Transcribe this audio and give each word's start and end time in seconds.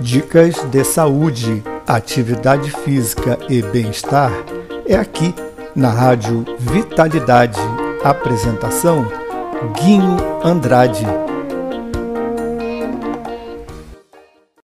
Dicas 0.00 0.56
de 0.70 0.84
saúde, 0.84 1.62
atividade 1.86 2.70
física 2.70 3.38
e 3.48 3.62
bem-estar 3.62 4.30
é 4.86 4.94
aqui 4.94 5.34
na 5.74 5.90
Rádio 5.90 6.44
Vitalidade. 6.58 7.58
Apresentação 8.04 9.04
Guinho 9.74 10.16
Andrade. 10.44 11.04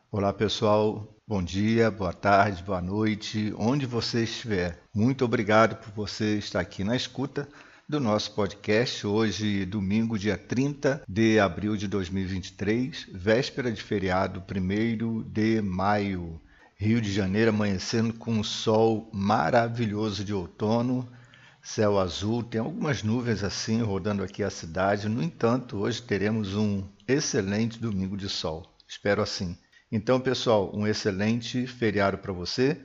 Olá 0.10 0.32
pessoal, 0.32 1.08
bom 1.28 1.44
dia, 1.44 1.92
boa 1.92 2.14
tarde, 2.14 2.64
boa 2.64 2.82
noite, 2.82 3.54
onde 3.58 3.86
você 3.86 4.24
estiver. 4.24 4.80
Muito 4.94 5.26
obrigado 5.26 5.76
por 5.76 5.92
você 5.94 6.38
estar 6.38 6.62
aqui 6.62 6.84
na 6.84 6.96
escuta 6.96 7.48
do 7.90 8.02
nosso 8.02 8.34
podcast. 8.34 9.08
Hoje, 9.08 9.66
domingo, 9.66 10.20
dia 10.20 10.38
30 10.38 11.04
de 11.08 11.40
abril 11.40 11.78
de 11.78 11.88
2023, 11.88 13.08
véspera 13.14 13.72
de 13.72 13.82
feriado, 13.82 14.44
1 14.44 15.24
de 15.24 15.62
maio. 15.62 16.42
Rio 16.76 17.00
de 17.00 17.14
Janeiro 17.14 17.52
amanhecendo 17.52 18.14
com 18.14 18.34
um 18.34 18.44
sol 18.44 19.10
maravilhoso 19.14 20.26
de 20.26 20.34
outono, 20.34 21.10
céu 21.62 21.98
azul, 21.98 22.44
tem 22.44 22.60
algumas 22.60 23.04
nuvens 23.04 23.42
assim 23.42 23.82
rodando 23.82 24.22
aqui 24.22 24.44
a 24.44 24.50
cidade. 24.50 25.08
No 25.08 25.24
entanto, 25.24 25.78
hoje 25.78 26.02
teremos 26.02 26.56
um 26.56 26.84
excelente 27.08 27.80
domingo 27.80 28.18
de 28.18 28.28
sol. 28.28 28.70
Espero 28.86 29.22
assim. 29.22 29.58
Então, 29.90 30.20
pessoal, 30.20 30.76
um 30.76 30.86
excelente 30.86 31.66
feriado 31.66 32.18
para 32.18 32.34
você 32.34 32.78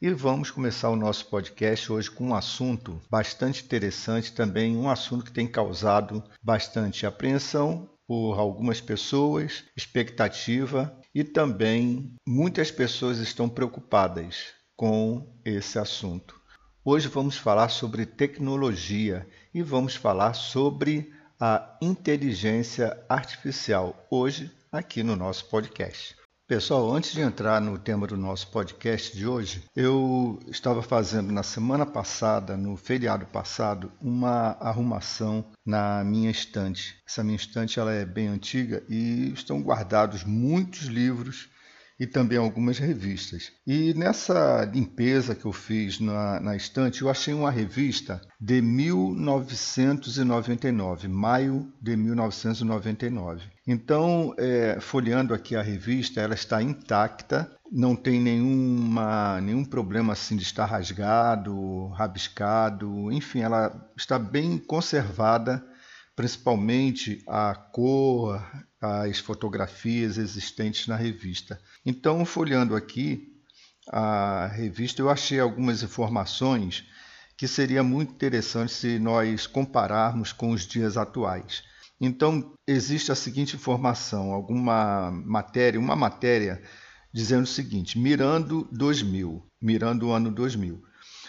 e 0.00 0.10
vamos 0.14 0.50
começar 0.50 0.88
o 0.88 0.96
nosso 0.96 1.26
podcast 1.26 1.92
hoje 1.92 2.10
com 2.10 2.28
um 2.28 2.34
assunto 2.34 2.98
bastante 3.10 3.62
interessante 3.62 4.32
também, 4.32 4.74
um 4.74 4.88
assunto 4.88 5.26
que 5.26 5.32
tem 5.32 5.46
causado 5.46 6.24
bastante 6.42 7.04
apreensão 7.04 7.90
por 8.06 8.38
algumas 8.38 8.80
pessoas, 8.80 9.64
expectativa 9.76 10.98
e 11.14 11.22
também 11.22 12.14
muitas 12.26 12.70
pessoas 12.70 13.18
estão 13.18 13.46
preocupadas 13.46 14.54
com 14.74 15.38
esse 15.44 15.78
assunto. 15.78 16.40
Hoje 16.82 17.06
vamos 17.06 17.36
falar 17.36 17.68
sobre 17.68 18.06
tecnologia 18.06 19.28
e 19.52 19.62
vamos 19.62 19.94
falar 19.94 20.32
sobre 20.32 21.12
a 21.38 21.76
inteligência 21.82 22.98
artificial 23.06 24.06
hoje 24.10 24.50
aqui 24.72 25.02
no 25.02 25.14
nosso 25.14 25.44
podcast. 25.50 26.19
Pessoal, 26.50 26.92
antes 26.92 27.12
de 27.12 27.20
entrar 27.20 27.60
no 27.60 27.78
tema 27.78 28.08
do 28.08 28.16
nosso 28.16 28.48
podcast 28.48 29.16
de 29.16 29.24
hoje, 29.24 29.62
eu 29.76 30.36
estava 30.48 30.82
fazendo 30.82 31.30
na 31.30 31.44
semana 31.44 31.86
passada, 31.86 32.56
no 32.56 32.76
feriado 32.76 33.24
passado, 33.24 33.92
uma 34.02 34.56
arrumação 34.58 35.44
na 35.64 36.02
minha 36.02 36.28
estante. 36.28 36.96
Essa 37.06 37.22
minha 37.22 37.36
estante 37.36 37.78
ela 37.78 37.92
é 37.92 38.04
bem 38.04 38.26
antiga 38.26 38.82
e 38.88 39.32
estão 39.32 39.62
guardados 39.62 40.24
muitos 40.24 40.86
livros 40.86 41.48
e 42.00 42.06
também 42.06 42.38
algumas 42.38 42.78
revistas. 42.78 43.52
E 43.66 43.92
nessa 43.92 44.64
limpeza 44.64 45.34
que 45.34 45.44
eu 45.44 45.52
fiz 45.52 46.00
na, 46.00 46.40
na 46.40 46.56
estante, 46.56 47.02
eu 47.02 47.10
achei 47.10 47.34
uma 47.34 47.50
revista 47.50 48.22
de 48.40 48.62
1999, 48.62 51.08
maio 51.08 51.70
de 51.78 51.94
1999. 51.94 53.42
Então, 53.68 54.34
é, 54.38 54.78
folheando 54.80 55.34
aqui 55.34 55.54
a 55.54 55.60
revista, 55.60 56.22
ela 56.22 56.32
está 56.32 56.62
intacta, 56.62 57.54
não 57.70 57.94
tem 57.94 58.18
nenhuma, 58.18 59.38
nenhum 59.42 59.66
problema 59.66 60.14
assim 60.14 60.36
de 60.36 60.42
estar 60.42 60.64
rasgado, 60.64 61.88
rabiscado, 61.88 63.12
enfim, 63.12 63.40
ela 63.40 63.90
está 63.94 64.18
bem 64.18 64.56
conservada 64.56 65.62
principalmente 66.16 67.22
a 67.26 67.54
cor, 67.54 68.42
as 68.80 69.18
fotografias 69.18 70.16
existentes 70.16 70.86
na 70.86 70.96
revista. 70.96 71.60
Então, 71.84 72.24
folheando 72.24 72.74
aqui 72.74 73.36
a 73.88 74.46
revista, 74.46 75.02
eu 75.02 75.10
achei 75.10 75.38
algumas 75.38 75.82
informações 75.82 76.84
que 77.36 77.48
seria 77.48 77.82
muito 77.82 78.12
interessante 78.12 78.72
se 78.72 78.98
nós 78.98 79.46
compararmos 79.46 80.32
com 80.32 80.50
os 80.50 80.66
dias 80.66 80.96
atuais. 80.96 81.62
Então, 82.00 82.54
existe 82.66 83.12
a 83.12 83.14
seguinte 83.14 83.56
informação, 83.56 84.32
alguma 84.32 85.10
matéria, 85.10 85.78
uma 85.78 85.96
matéria 85.96 86.62
dizendo 87.12 87.44
o 87.44 87.46
seguinte: 87.46 87.98
mirando 87.98 88.66
2000, 88.72 89.44
mirando 89.60 90.08
o 90.08 90.12
ano 90.12 90.30
2000. 90.30 90.82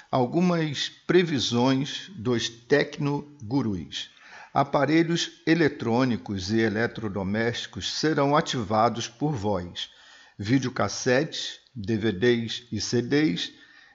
Algumas 0.09 0.90
previsões 0.90 2.09
dos 2.16 2.50
tecnogurus. 2.50 4.09
Aparelhos 4.53 5.41
eletrônicos 5.47 6.51
e 6.51 6.59
eletrodomésticos 6.59 7.97
serão 7.97 8.35
ativados 8.35 9.07
por 9.07 9.34
voz. 9.34 9.89
Videocassetes, 10.38 11.59
DVDs 11.73 12.67
e 12.69 12.81
CDs 12.81 13.53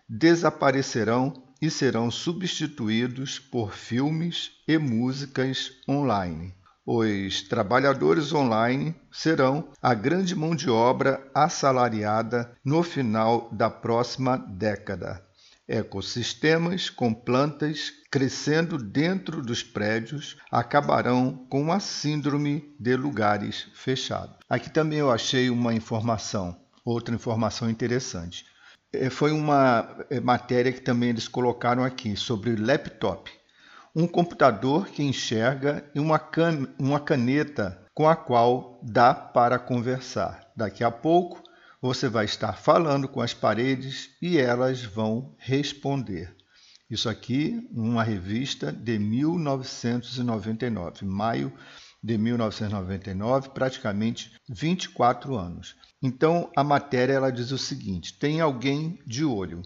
desaparecerão 0.08 1.34
e 1.60 1.70
serão 1.70 2.10
substituídos 2.10 3.38
por 3.38 3.74
filmes 3.74 4.52
e 4.66 4.78
músicas 4.78 5.72
online. 5.86 6.54
Os 6.86 7.42
trabalhadores 7.42 8.32
online 8.32 8.94
serão 9.12 9.68
a 9.82 9.92
grande 9.92 10.34
mão 10.34 10.54
de 10.54 10.70
obra 10.70 11.22
assalariada 11.34 12.56
no 12.64 12.82
final 12.82 13.50
da 13.52 13.68
próxima 13.68 14.38
década 14.38 15.25
ecossistemas 15.68 16.88
com 16.88 17.12
plantas 17.12 17.92
crescendo 18.10 18.78
dentro 18.78 19.42
dos 19.42 19.62
prédios 19.62 20.36
acabarão 20.50 21.46
com 21.50 21.72
a 21.72 21.80
síndrome 21.80 22.74
de 22.78 22.96
lugares 22.96 23.68
fechados. 23.74 24.36
Aqui 24.48 24.70
também 24.70 25.00
eu 25.00 25.10
achei 25.10 25.50
uma 25.50 25.74
informação, 25.74 26.56
outra 26.84 27.14
informação 27.14 27.68
interessante. 27.68 28.44
É, 28.92 29.10
foi 29.10 29.32
uma 29.32 30.06
é, 30.08 30.20
matéria 30.20 30.72
que 30.72 30.80
também 30.80 31.10
eles 31.10 31.28
colocaram 31.28 31.84
aqui 31.84 32.16
sobre 32.16 32.54
laptop. 32.56 33.30
Um 33.94 34.06
computador 34.06 34.86
que 34.86 35.02
enxerga 35.02 35.84
e 35.94 36.00
uma, 36.00 36.18
can 36.18 36.68
uma 36.78 37.00
caneta 37.00 37.82
com 37.92 38.08
a 38.08 38.14
qual 38.14 38.78
dá 38.82 39.14
para 39.14 39.58
conversar. 39.58 40.46
Daqui 40.54 40.84
a 40.84 40.90
pouco 40.90 41.42
você 41.86 42.08
vai 42.08 42.24
estar 42.24 42.54
falando 42.54 43.06
com 43.06 43.20
as 43.20 43.32
paredes 43.32 44.10
e 44.20 44.38
elas 44.38 44.82
vão 44.82 45.36
responder. 45.38 46.34
Isso 46.90 47.08
aqui, 47.08 47.64
uma 47.70 48.02
revista 48.02 48.72
de 48.72 48.98
1999, 48.98 51.04
maio 51.04 51.52
de 52.02 52.18
1999, 52.18 53.50
praticamente 53.50 54.34
24 54.48 55.36
anos. 55.36 55.76
Então, 56.02 56.50
a 56.56 56.64
matéria 56.64 57.12
ela 57.12 57.30
diz 57.30 57.52
o 57.52 57.58
seguinte: 57.58 58.18
tem 58.18 58.40
alguém 58.40 58.98
de 59.06 59.24
olho. 59.24 59.62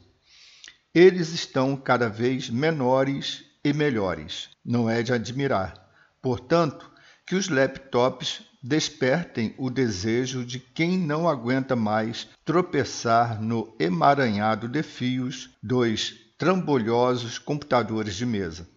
Eles 0.95 1.33
estão 1.33 1.75
cada 1.75 2.07
vez 2.09 2.51
menores 2.51 3.47
e 3.65 3.73
melhores. 3.73 4.51
Não 4.63 4.91
é 4.91 5.03
de 5.03 5.15
admirar. 5.15 5.73
Portanto, 6.21 6.91
que 7.27 7.35
os 7.35 7.49
laptops 7.49 8.43
despertem 8.63 9.55
o 9.59 9.71
desejo 9.71 10.45
de 10.45 10.59
quem 10.59 10.99
não 10.99 11.29
aguenta 11.29 11.75
mais 11.75 12.29
tropeçar 12.45 13.41
no 13.41 13.75
emaranhado 13.79 14.69
de 14.69 14.83
fios 14.83 15.51
dos 15.63 16.13
trambolhosos 16.39 17.39
computadores 17.39 18.15
de 18.15 18.27
mesa. 18.27 18.69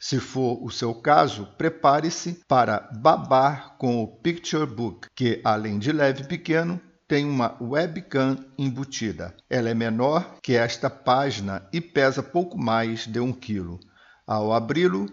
Se 0.00 0.20
for 0.20 0.62
o 0.62 0.70
seu 0.70 0.94
caso, 0.94 1.46
prepare-se 1.56 2.42
para 2.46 2.90
babar 3.00 3.76
com 3.78 4.02
o 4.02 4.06
Picture 4.06 4.66
Book, 4.66 5.08
que, 5.14 5.40
além 5.42 5.78
de 5.78 5.92
leve 5.92 6.24
e 6.24 6.26
pequeno, 6.26 6.80
tem 7.08 7.24
uma 7.24 7.56
webcam 7.60 8.36
embutida. 8.58 9.34
Ela 9.48 9.70
é 9.70 9.74
menor 9.74 10.38
que 10.42 10.54
esta 10.54 10.90
página 10.90 11.66
e 11.72 11.80
pesa 11.80 12.22
pouco 12.22 12.58
mais 12.58 13.06
de 13.06 13.20
um 13.20 13.32
quilo. 13.32 13.80
Ao 14.26 14.52
abri-lo, 14.52 15.06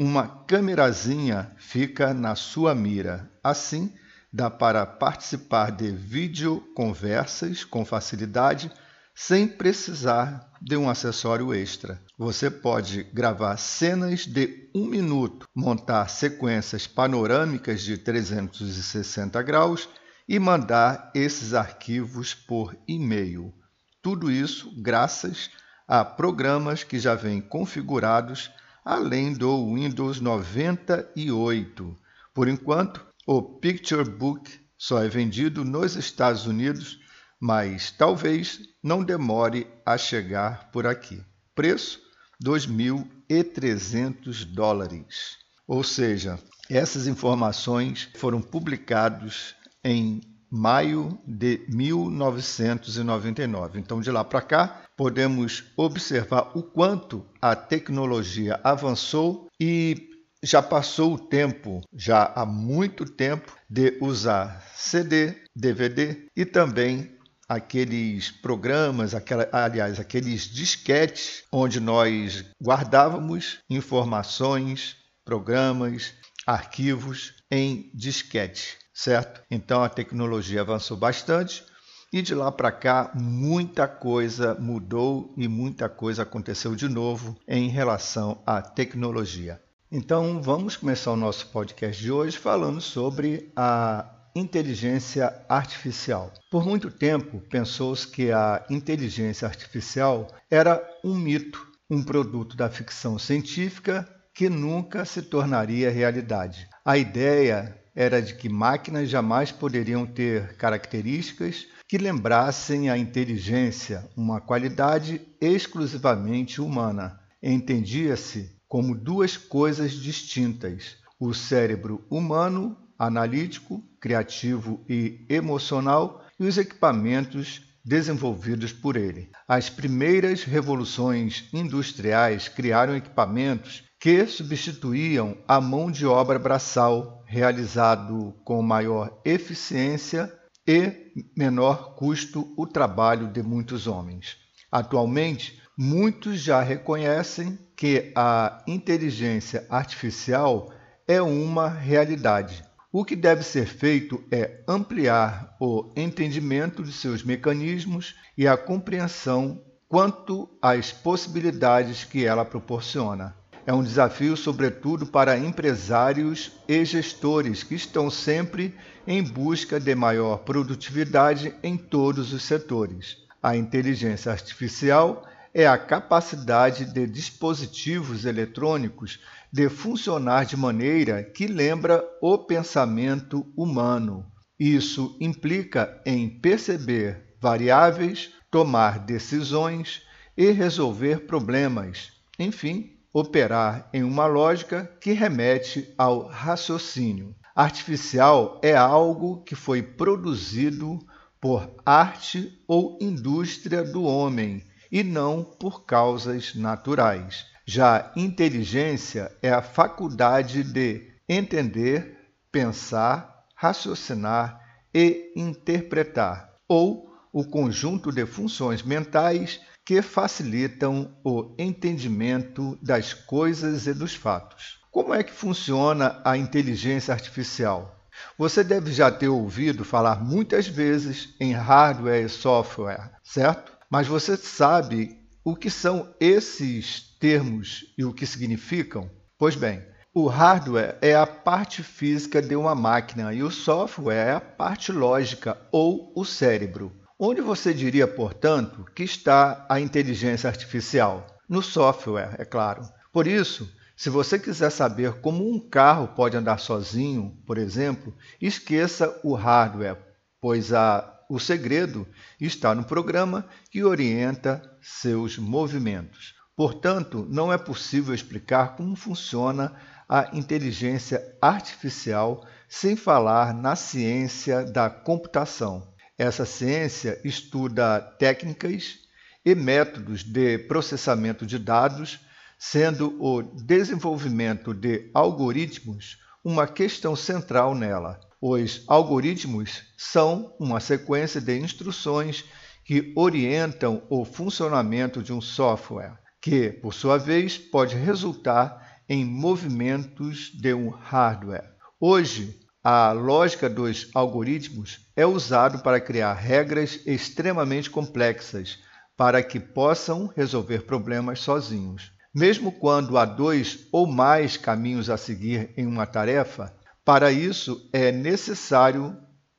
uma 0.00 0.28
câmerazinha 0.28 1.50
fica 1.56 2.14
na 2.14 2.36
sua 2.36 2.72
mira. 2.72 3.28
Assim, 3.42 3.92
dá 4.32 4.48
para 4.48 4.86
participar 4.86 5.72
de 5.72 5.90
videoconversas 5.90 7.64
com 7.64 7.84
facilidade 7.84 8.70
sem 9.12 9.48
precisar 9.48 10.52
de 10.62 10.76
um 10.76 10.88
acessório 10.88 11.52
extra. 11.52 12.00
Você 12.16 12.48
pode 12.48 13.02
gravar 13.12 13.56
cenas 13.56 14.24
de 14.24 14.70
um 14.72 14.86
minuto, 14.86 15.48
montar 15.52 16.08
sequências 16.08 16.86
panorâmicas 16.86 17.82
de 17.82 17.98
360 17.98 19.42
graus 19.42 19.88
e 20.28 20.38
mandar 20.38 21.10
esses 21.12 21.54
arquivos 21.54 22.34
por 22.34 22.78
e-mail. 22.86 23.52
Tudo 24.00 24.30
isso 24.30 24.72
graças 24.80 25.50
a 25.88 26.04
programas 26.04 26.84
que 26.84 27.00
já 27.00 27.16
vêm 27.16 27.40
configurados 27.40 28.48
além 28.84 29.32
do 29.32 29.74
Windows 29.74 30.20
98. 30.20 31.96
Por 32.34 32.48
enquanto, 32.48 33.06
o 33.26 33.42
Picture 33.42 34.08
Book 34.08 34.48
só 34.76 35.02
é 35.02 35.08
vendido 35.08 35.64
nos 35.64 35.96
Estados 35.96 36.46
Unidos, 36.46 37.00
mas 37.40 37.90
talvez 37.90 38.60
não 38.82 39.04
demore 39.04 39.66
a 39.84 39.98
chegar 39.98 40.70
por 40.70 40.86
aqui. 40.86 41.22
Preço: 41.54 42.00
2.300 42.44 44.44
dólares. 44.44 45.36
Ou 45.66 45.84
seja, 45.84 46.38
essas 46.70 47.06
informações 47.06 48.08
foram 48.16 48.40
publicadas 48.40 49.54
em 49.84 50.22
maio 50.50 51.18
de 51.26 51.66
1999. 51.68 53.78
Então, 53.78 54.00
de 54.00 54.10
lá 54.10 54.24
para 54.24 54.40
cá, 54.40 54.87
podemos 54.98 55.62
observar 55.76 56.50
o 56.58 56.62
quanto 56.62 57.24
a 57.40 57.54
tecnologia 57.54 58.58
avançou 58.64 59.48
e 59.60 60.10
já 60.42 60.60
passou 60.60 61.14
o 61.14 61.18
tempo, 61.18 61.80
já 61.94 62.32
há 62.34 62.44
muito 62.44 63.04
tempo, 63.04 63.56
de 63.70 63.96
usar 64.00 64.60
CD, 64.74 65.36
DVD 65.54 66.26
e 66.36 66.44
também 66.44 67.16
aqueles 67.48 68.32
programas, 68.32 69.14
aquela, 69.14 69.48
aliás, 69.52 70.00
aqueles 70.00 70.42
disquetes 70.42 71.44
onde 71.52 71.78
nós 71.78 72.44
guardávamos 72.60 73.60
informações, 73.70 74.96
programas, 75.24 76.12
arquivos 76.44 77.34
em 77.50 77.88
disquete, 77.94 78.76
certo? 78.92 79.42
Então 79.48 79.82
a 79.82 79.88
tecnologia 79.88 80.60
avançou 80.60 80.96
bastante 80.96 81.64
e 82.12 82.22
de 82.22 82.34
lá 82.34 82.50
para 82.50 82.72
cá 82.72 83.10
muita 83.14 83.86
coisa 83.86 84.54
mudou 84.54 85.32
e 85.36 85.46
muita 85.46 85.88
coisa 85.88 86.22
aconteceu 86.22 86.74
de 86.74 86.88
novo 86.88 87.36
em 87.46 87.68
relação 87.68 88.40
à 88.46 88.62
tecnologia. 88.62 89.60
Então 89.90 90.42
vamos 90.42 90.76
começar 90.76 91.12
o 91.12 91.16
nosso 91.16 91.48
podcast 91.48 92.02
de 92.02 92.12
hoje 92.12 92.36
falando 92.36 92.80
sobre 92.80 93.50
a 93.56 94.06
inteligência 94.34 95.34
artificial. 95.48 96.32
Por 96.50 96.64
muito 96.64 96.90
tempo 96.90 97.40
pensou-se 97.50 98.06
que 98.06 98.30
a 98.30 98.64
inteligência 98.70 99.46
artificial 99.48 100.28
era 100.50 100.82
um 101.04 101.14
mito, 101.14 101.66
um 101.90 102.02
produto 102.02 102.56
da 102.56 102.68
ficção 102.68 103.18
científica 103.18 104.08
que 104.34 104.48
nunca 104.48 105.04
se 105.04 105.22
tornaria 105.22 105.90
realidade. 105.90 106.68
A 106.84 106.96
ideia 106.96 107.76
era 107.98 108.22
de 108.22 108.32
que 108.34 108.48
máquinas 108.48 109.10
jamais 109.10 109.50
poderiam 109.50 110.06
ter 110.06 110.54
características 110.54 111.66
que 111.88 111.98
lembrassem 111.98 112.88
a 112.88 112.96
inteligência, 112.96 114.08
uma 114.16 114.40
qualidade 114.40 115.20
exclusivamente 115.40 116.60
humana. 116.60 117.18
Entendia-se 117.42 118.56
como 118.68 118.94
duas 118.94 119.36
coisas 119.36 119.90
distintas: 119.90 120.98
o 121.18 121.34
cérebro 121.34 122.06
humano, 122.08 122.76
analítico, 122.96 123.82
criativo 124.00 124.80
e 124.88 125.26
emocional, 125.28 126.24
e 126.38 126.44
os 126.44 126.56
equipamentos 126.56 127.62
desenvolvidos 127.84 128.72
por 128.72 128.96
ele. 128.96 129.28
As 129.48 129.68
primeiras 129.68 130.44
revoluções 130.44 131.48
industriais 131.52 132.46
criaram 132.46 132.94
equipamentos 132.94 133.87
que 133.98 134.26
substituíam 134.26 135.36
a 135.46 135.60
mão 135.60 135.90
de 135.90 136.06
obra 136.06 136.38
braçal, 136.38 137.22
realizado 137.26 138.34
com 138.44 138.62
maior 138.62 139.20
eficiência 139.24 140.32
e 140.66 141.12
menor 141.36 141.94
custo 141.96 142.54
o 142.56 142.66
trabalho 142.66 143.28
de 143.28 143.42
muitos 143.42 143.86
homens. 143.86 144.36
Atualmente, 144.70 145.60
muitos 145.76 146.40
já 146.40 146.60
reconhecem 146.60 147.58
que 147.74 148.12
a 148.14 148.62
inteligência 148.66 149.66
artificial 149.68 150.72
é 151.06 151.20
uma 151.22 151.68
realidade. 151.68 152.62
O 152.92 153.04
que 153.04 153.16
deve 153.16 153.42
ser 153.42 153.66
feito 153.66 154.22
é 154.30 154.62
ampliar 154.68 155.56
o 155.60 155.92
entendimento 155.96 156.82
de 156.82 156.92
seus 156.92 157.22
mecanismos 157.22 158.14
e 158.36 158.46
a 158.46 158.56
compreensão 158.56 159.62
quanto 159.88 160.48
às 160.60 160.92
possibilidades 160.92 162.04
que 162.04 162.24
ela 162.24 162.44
proporciona. 162.44 163.37
É 163.68 163.72
um 163.74 163.82
desafio, 163.82 164.34
sobretudo, 164.34 165.04
para 165.04 165.36
empresários 165.36 166.52
e 166.66 166.82
gestores 166.86 167.62
que 167.62 167.74
estão 167.74 168.08
sempre 168.08 168.74
em 169.06 169.22
busca 169.22 169.78
de 169.78 169.94
maior 169.94 170.38
produtividade 170.38 171.54
em 171.62 171.76
todos 171.76 172.32
os 172.32 172.44
setores. 172.44 173.18
A 173.42 173.54
inteligência 173.54 174.32
artificial 174.32 175.28
é 175.52 175.66
a 175.66 175.76
capacidade 175.76 176.86
de 176.86 177.06
dispositivos 177.06 178.24
eletrônicos 178.24 179.20
de 179.52 179.68
funcionar 179.68 180.46
de 180.46 180.56
maneira 180.56 181.22
que 181.22 181.46
lembra 181.46 182.02
o 182.22 182.38
pensamento 182.38 183.46
humano. 183.54 184.24
Isso 184.58 185.14
implica 185.20 186.00
em 186.06 186.26
perceber 186.26 187.34
variáveis, 187.38 188.30
tomar 188.50 188.98
decisões 189.00 190.00
e 190.34 190.52
resolver 190.52 191.26
problemas, 191.26 192.12
enfim, 192.38 192.97
operar 193.12 193.88
em 193.92 194.02
uma 194.02 194.26
lógica 194.26 194.90
que 195.00 195.12
remete 195.12 195.92
ao 195.96 196.26
raciocínio. 196.26 197.34
Artificial 197.54 198.60
é 198.62 198.76
algo 198.76 199.42
que 199.42 199.54
foi 199.54 199.82
produzido 199.82 200.98
por 201.40 201.70
arte 201.84 202.62
ou 202.66 202.98
indústria 203.00 203.82
do 203.82 204.04
homem 204.04 204.64
e 204.90 205.02
não 205.02 205.42
por 205.42 205.84
causas 205.84 206.54
naturais. 206.54 207.46
Já 207.66 208.12
inteligência 208.16 209.30
é 209.42 209.50
a 209.50 209.60
faculdade 209.60 210.62
de 210.62 211.12
entender, 211.28 212.32
pensar, 212.50 213.44
raciocinar 213.54 214.60
e 214.94 215.32
interpretar, 215.36 216.54
ou 216.66 217.07
o 217.32 217.44
conjunto 217.44 218.10
de 218.10 218.24
funções 218.26 218.82
mentais 218.82 219.60
que 219.84 220.02
facilitam 220.02 221.16
o 221.24 221.54
entendimento 221.58 222.78
das 222.82 223.14
coisas 223.14 223.86
e 223.86 223.94
dos 223.94 224.14
fatos. 224.14 224.80
Como 224.90 225.14
é 225.14 225.22
que 225.22 225.32
funciona 225.32 226.20
a 226.24 226.36
inteligência 226.36 227.14
artificial? 227.14 227.98
Você 228.36 228.64
deve 228.64 228.92
já 228.92 229.10
ter 229.10 229.28
ouvido 229.28 229.84
falar 229.84 230.22
muitas 230.22 230.66
vezes 230.66 231.34
em 231.40 231.52
hardware 231.52 232.24
e 232.24 232.28
software, 232.28 233.12
certo? 233.22 233.72
Mas 233.90 234.06
você 234.06 234.36
sabe 234.36 235.18
o 235.44 235.56
que 235.56 235.70
são 235.70 236.14
esses 236.20 237.16
termos 237.18 237.94
e 237.96 238.04
o 238.04 238.12
que 238.12 238.26
significam? 238.26 239.08
Pois 239.38 239.54
bem, 239.54 239.82
o 240.12 240.26
hardware 240.26 240.98
é 241.00 241.14
a 241.14 241.26
parte 241.26 241.82
física 241.82 242.42
de 242.42 242.56
uma 242.56 242.74
máquina 242.74 243.32
e 243.32 243.42
o 243.42 243.50
software 243.50 244.26
é 244.26 244.32
a 244.32 244.40
parte 244.40 244.90
lógica 244.90 245.56
ou 245.70 246.12
o 246.14 246.24
cérebro. 246.24 246.92
Onde 247.20 247.40
você 247.40 247.74
diria, 247.74 248.06
portanto, 248.06 248.86
que 248.94 249.02
está 249.02 249.66
a 249.68 249.80
inteligência 249.80 250.48
artificial? 250.48 251.26
No 251.48 251.60
software, 251.60 252.36
é 252.38 252.44
claro. 252.44 252.88
Por 253.12 253.26
isso, 253.26 253.68
se 253.96 254.08
você 254.08 254.38
quiser 254.38 254.70
saber 254.70 255.20
como 255.20 255.50
um 255.50 255.58
carro 255.58 256.06
pode 256.14 256.36
andar 256.36 256.58
sozinho, 256.58 257.36
por 257.44 257.58
exemplo, 257.58 258.14
esqueça 258.40 259.18
o 259.24 259.34
hardware, 259.34 259.98
pois 260.40 260.72
a 260.72 261.12
o 261.28 261.40
segredo 261.40 262.06
está 262.40 262.72
no 262.72 262.84
programa 262.84 263.44
que 263.70 263.82
orienta 263.82 264.62
seus 264.80 265.36
movimentos. 265.36 266.34
Portanto, 266.56 267.26
não 267.28 267.52
é 267.52 267.58
possível 267.58 268.14
explicar 268.14 268.76
como 268.76 268.94
funciona 268.94 269.74
a 270.08 270.30
inteligência 270.32 271.36
artificial 271.42 272.46
sem 272.68 272.94
falar 272.94 273.52
na 273.52 273.74
ciência 273.74 274.64
da 274.64 274.88
computação. 274.88 275.97
Essa 276.18 276.44
ciência 276.44 277.20
estuda 277.24 278.00
técnicas 278.18 278.98
e 279.44 279.54
métodos 279.54 280.24
de 280.24 280.58
processamento 280.58 281.46
de 281.46 281.60
dados, 281.60 282.18
sendo 282.58 283.16
o 283.22 283.40
desenvolvimento 283.40 284.74
de 284.74 285.08
algoritmos 285.14 286.18
uma 286.44 286.66
questão 286.66 287.14
central 287.14 287.72
nela. 287.72 288.18
Os 288.40 288.82
algoritmos 288.88 289.84
são 289.96 290.56
uma 290.58 290.80
sequência 290.80 291.40
de 291.40 291.56
instruções 291.56 292.44
que 292.84 293.12
orientam 293.14 294.02
o 294.10 294.24
funcionamento 294.24 295.22
de 295.22 295.32
um 295.32 295.40
software, 295.40 296.18
que, 296.40 296.70
por 296.70 296.92
sua 296.92 297.16
vez, 297.16 297.56
pode 297.56 297.94
resultar 297.94 299.02
em 299.08 299.24
movimentos 299.24 300.50
de 300.52 300.74
um 300.74 300.88
hardware. 300.88 301.70
Hoje, 302.00 302.58
a 302.90 303.12
lógica 303.12 303.68
dos 303.68 304.08
algoritmos 304.14 305.00
é 305.14 305.26
usada 305.26 305.76
para 305.76 306.00
criar 306.00 306.32
regras 306.32 307.00
extremamente 307.04 307.90
complexas 307.90 308.78
para 309.14 309.42
que 309.42 309.60
possam 309.60 310.32
resolver 310.34 310.86
problemas 310.86 311.40
sozinhos. 311.40 312.10
Mesmo 312.34 312.72
quando 312.72 313.18
há 313.18 313.26
dois 313.26 313.86
ou 313.92 314.06
mais 314.06 314.56
caminhos 314.56 315.10
a 315.10 315.18
seguir 315.18 315.70
em 315.76 315.86
uma 315.86 316.06
tarefa, 316.06 316.74
para 317.04 317.30
isso, 317.30 317.86
é 317.92 318.10
necessário 318.10 319.18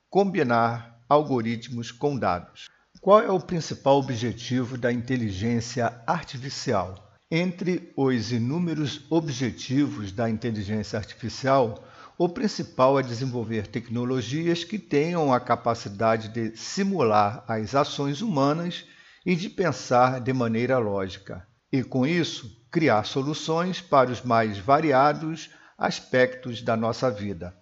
combinar 0.09 0.99
algoritmos 1.07 1.91
com 1.91 2.17
dados. 2.17 2.67
Qual 2.99 3.21
é 3.21 3.29
o 3.29 3.39
principal 3.39 3.99
objetivo 3.99 4.75
da 4.75 4.91
inteligência 4.91 6.01
artificial? 6.07 7.13
Entre 7.29 7.93
os 7.95 8.31
inúmeros 8.31 9.05
objetivos 9.07 10.11
da 10.11 10.27
inteligência 10.27 10.97
artificial, 10.97 11.83
o 12.19 12.27
principal 12.27 12.99
é 12.99 13.01
desenvolver 13.01 13.67
tecnologias 13.67 14.65
que 14.65 14.77
tenham 14.77 15.31
a 15.31 15.39
capacidade 15.39 16.27
de 16.27 16.53
simular 16.53 17.45
as 17.47 17.73
ações 17.73 18.21
humanas 18.21 18.83
e 19.25 19.33
de 19.37 19.49
pensar 19.49 20.19
de 20.19 20.33
maneira 20.33 20.77
lógica, 20.77 21.47
e 21.71 21.81
com 21.81 22.05
isso 22.05 22.61
criar 22.69 23.05
soluções 23.05 23.79
para 23.79 24.11
os 24.11 24.21
mais 24.21 24.57
variados 24.57 25.49
aspectos 25.77 26.61
da 26.61 26.75
nossa 26.75 27.09
vida. 27.09 27.55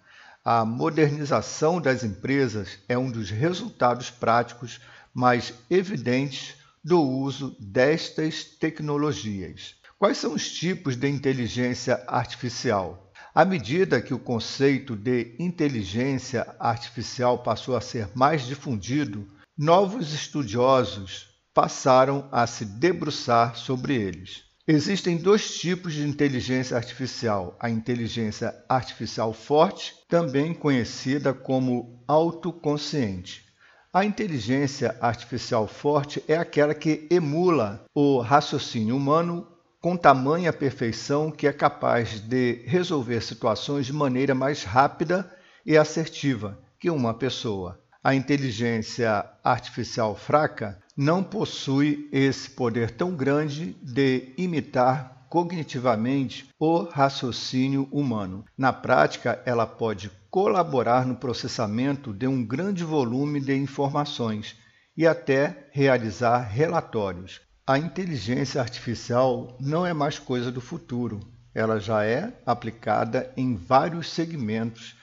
A 0.44 0.64
modernização 0.64 1.80
das 1.80 2.02
empresas 2.02 2.80
é 2.88 2.98
um 2.98 3.12
dos 3.12 3.30
resultados 3.30 4.10
práticos 4.10 4.80
mais 5.14 5.54
evidentes 5.70 6.56
do 6.82 7.00
uso 7.00 7.56
destas 7.60 8.42
tecnologias. 8.42 9.76
Quais 10.00 10.18
são 10.18 10.34
os 10.34 10.50
tipos 10.50 10.96
de 10.96 11.08
inteligência 11.08 12.02
artificial? 12.08 13.07
À 13.38 13.44
medida 13.44 14.02
que 14.02 14.12
o 14.12 14.18
conceito 14.18 14.96
de 14.96 15.36
inteligência 15.38 16.56
artificial 16.58 17.38
passou 17.38 17.76
a 17.76 17.80
ser 17.80 18.08
mais 18.12 18.44
difundido, 18.44 19.28
novos 19.56 20.12
estudiosos 20.12 21.28
passaram 21.54 22.28
a 22.32 22.48
se 22.48 22.64
debruçar 22.64 23.54
sobre 23.54 23.94
eles. 23.94 24.42
Existem 24.66 25.16
dois 25.16 25.56
tipos 25.56 25.94
de 25.94 26.04
inteligência 26.04 26.76
artificial: 26.76 27.56
a 27.60 27.70
inteligência 27.70 28.52
artificial 28.68 29.32
forte, 29.32 29.94
também 30.08 30.52
conhecida 30.52 31.32
como 31.32 32.02
autoconsciente. 32.08 33.44
A 33.92 34.04
inteligência 34.04 34.96
artificial 35.00 35.68
forte 35.68 36.20
é 36.26 36.36
aquela 36.36 36.74
que 36.74 37.06
emula 37.08 37.84
o 37.94 38.18
raciocínio 38.18 38.96
humano 38.96 39.46
com 39.80 39.96
tamanha 39.96 40.52
perfeição 40.52 41.30
que 41.30 41.46
é 41.46 41.52
capaz 41.52 42.20
de 42.20 42.62
resolver 42.66 43.20
situações 43.22 43.86
de 43.86 43.92
maneira 43.92 44.34
mais 44.34 44.64
rápida 44.64 45.30
e 45.64 45.76
assertiva 45.76 46.58
que 46.78 46.90
uma 46.90 47.14
pessoa. 47.14 47.80
A 48.02 48.14
inteligência 48.14 49.24
artificial 49.42 50.16
fraca 50.16 50.78
não 50.96 51.22
possui 51.22 52.08
esse 52.12 52.50
poder 52.50 52.90
tão 52.90 53.14
grande 53.14 53.76
de 53.82 54.32
imitar 54.36 55.26
cognitivamente 55.28 56.48
o 56.58 56.84
raciocínio 56.84 57.86
humano. 57.92 58.44
Na 58.56 58.72
prática, 58.72 59.40
ela 59.44 59.66
pode 59.66 60.10
colaborar 60.30 61.06
no 61.06 61.16
processamento 61.16 62.12
de 62.12 62.26
um 62.26 62.44
grande 62.44 62.82
volume 62.82 63.40
de 63.40 63.54
informações 63.54 64.56
e 64.96 65.06
até 65.06 65.68
realizar 65.70 66.40
relatórios. 66.40 67.40
A 67.68 67.76
inteligência 67.76 68.62
artificial 68.62 69.54
não 69.60 69.84
é 69.84 69.92
mais 69.92 70.18
coisa 70.18 70.50
do 70.50 70.58
futuro, 70.58 71.20
ela 71.54 71.78
já 71.78 72.02
é 72.02 72.32
aplicada 72.46 73.30
em 73.36 73.56
vários 73.56 74.10
segmentos 74.10 74.96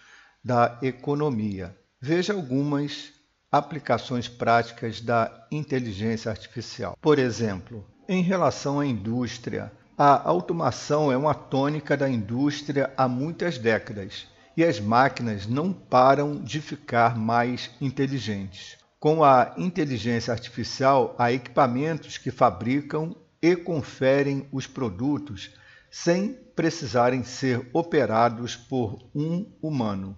da 0.43 0.79
economia. 0.81 1.77
Veja 2.01 2.33
algumas 2.33 3.13
aplicações 3.51 4.27
práticas 4.27 4.99
da 4.99 5.45
inteligência 5.51 6.31
artificial. 6.31 6.97
Por 6.99 7.19
exemplo, 7.19 7.85
em 8.09 8.23
relação 8.23 8.79
à 8.79 8.85
indústria, 8.87 9.71
a 9.95 10.27
automação 10.27 11.11
é 11.11 11.17
uma 11.17 11.35
tônica 11.35 11.95
da 11.95 12.09
indústria 12.09 12.91
há 12.97 13.07
muitas 13.07 13.59
décadas 13.59 14.25
e 14.57 14.63
as 14.63 14.79
máquinas 14.79 15.45
não 15.45 15.71
param 15.71 16.41
de 16.41 16.59
ficar 16.59 17.15
mais 17.15 17.69
inteligentes. 17.79 18.83
Com 19.05 19.23
a 19.23 19.53
inteligência 19.55 20.33
artificial, 20.33 21.13
há 21.19 21.31
equipamentos 21.31 22.17
que 22.17 22.31
fabricam 22.31 23.15
e 23.39 23.55
conferem 23.55 24.47
os 24.51 24.65
produtos 24.65 25.51
sem 25.91 26.33
precisarem 26.55 27.23
ser 27.23 27.69
operados 27.71 28.55
por 28.55 28.97
um 29.13 29.45
humano. 29.61 30.17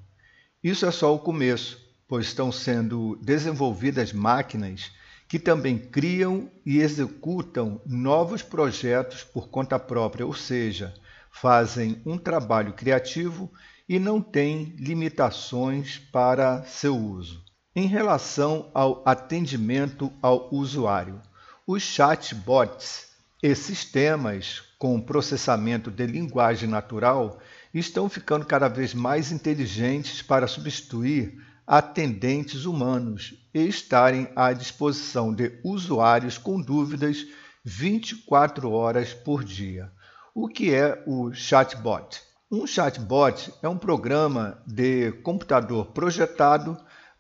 Isso 0.64 0.86
é 0.86 0.92
só 0.92 1.14
o 1.14 1.20
começo, 1.20 1.78
pois 2.08 2.28
estão 2.28 2.50
sendo 2.50 3.18
desenvolvidas 3.22 4.14
máquinas 4.14 4.90
que 5.28 5.38
também 5.38 5.78
criam 5.78 6.50
e 6.66 6.78
executam 6.78 7.82
novos 7.86 8.42
projetos 8.42 9.22
por 9.22 9.50
conta 9.50 9.78
própria, 9.78 10.26
ou 10.26 10.34
seja, 10.34 10.94
fazem 11.30 12.02
um 12.06 12.18
trabalho 12.18 12.72
criativo 12.72 13.52
e 13.90 14.00
não 14.00 14.22
têm 14.22 14.78
limitações 14.80 16.00
para 16.00 16.64
seu 16.64 16.96
uso. 16.96 17.46
Em 17.80 17.86
relação 17.86 18.72
ao 18.74 19.04
atendimento 19.06 20.12
ao 20.20 20.52
usuário, 20.52 21.22
os 21.68 21.84
chatbots 21.84 23.10
e 23.44 23.54
sistemas 23.54 24.64
com 24.80 25.00
processamento 25.00 25.92
de 25.92 26.08
linguagem 26.08 26.68
natural 26.68 27.38
estão 27.72 28.10
ficando 28.10 28.48
cada 28.48 28.68
vez 28.68 28.96
mais 28.96 29.32
inteligentes 29.32 30.24
para 30.24 30.48
substituir 30.48 31.40
atendentes 31.68 32.66
humanos 32.66 33.36
e 33.54 33.68
estarem 33.68 34.28
à 34.36 34.54
disposição 34.54 35.32
de 35.32 35.60
usuários 35.64 36.36
com 36.36 36.60
dúvidas 36.60 37.28
24 37.64 38.72
horas 38.72 39.14
por 39.14 39.44
dia. 39.44 39.92
O 40.34 40.48
que 40.48 40.74
é 40.74 41.04
o 41.06 41.32
chatbot? 41.32 42.24
Um 42.52 42.66
chatbot 42.66 43.54
é 43.62 43.70
um 43.70 43.78
programa 43.78 44.64
de 44.66 45.12
computador 45.22 45.86
projetado 45.92 46.76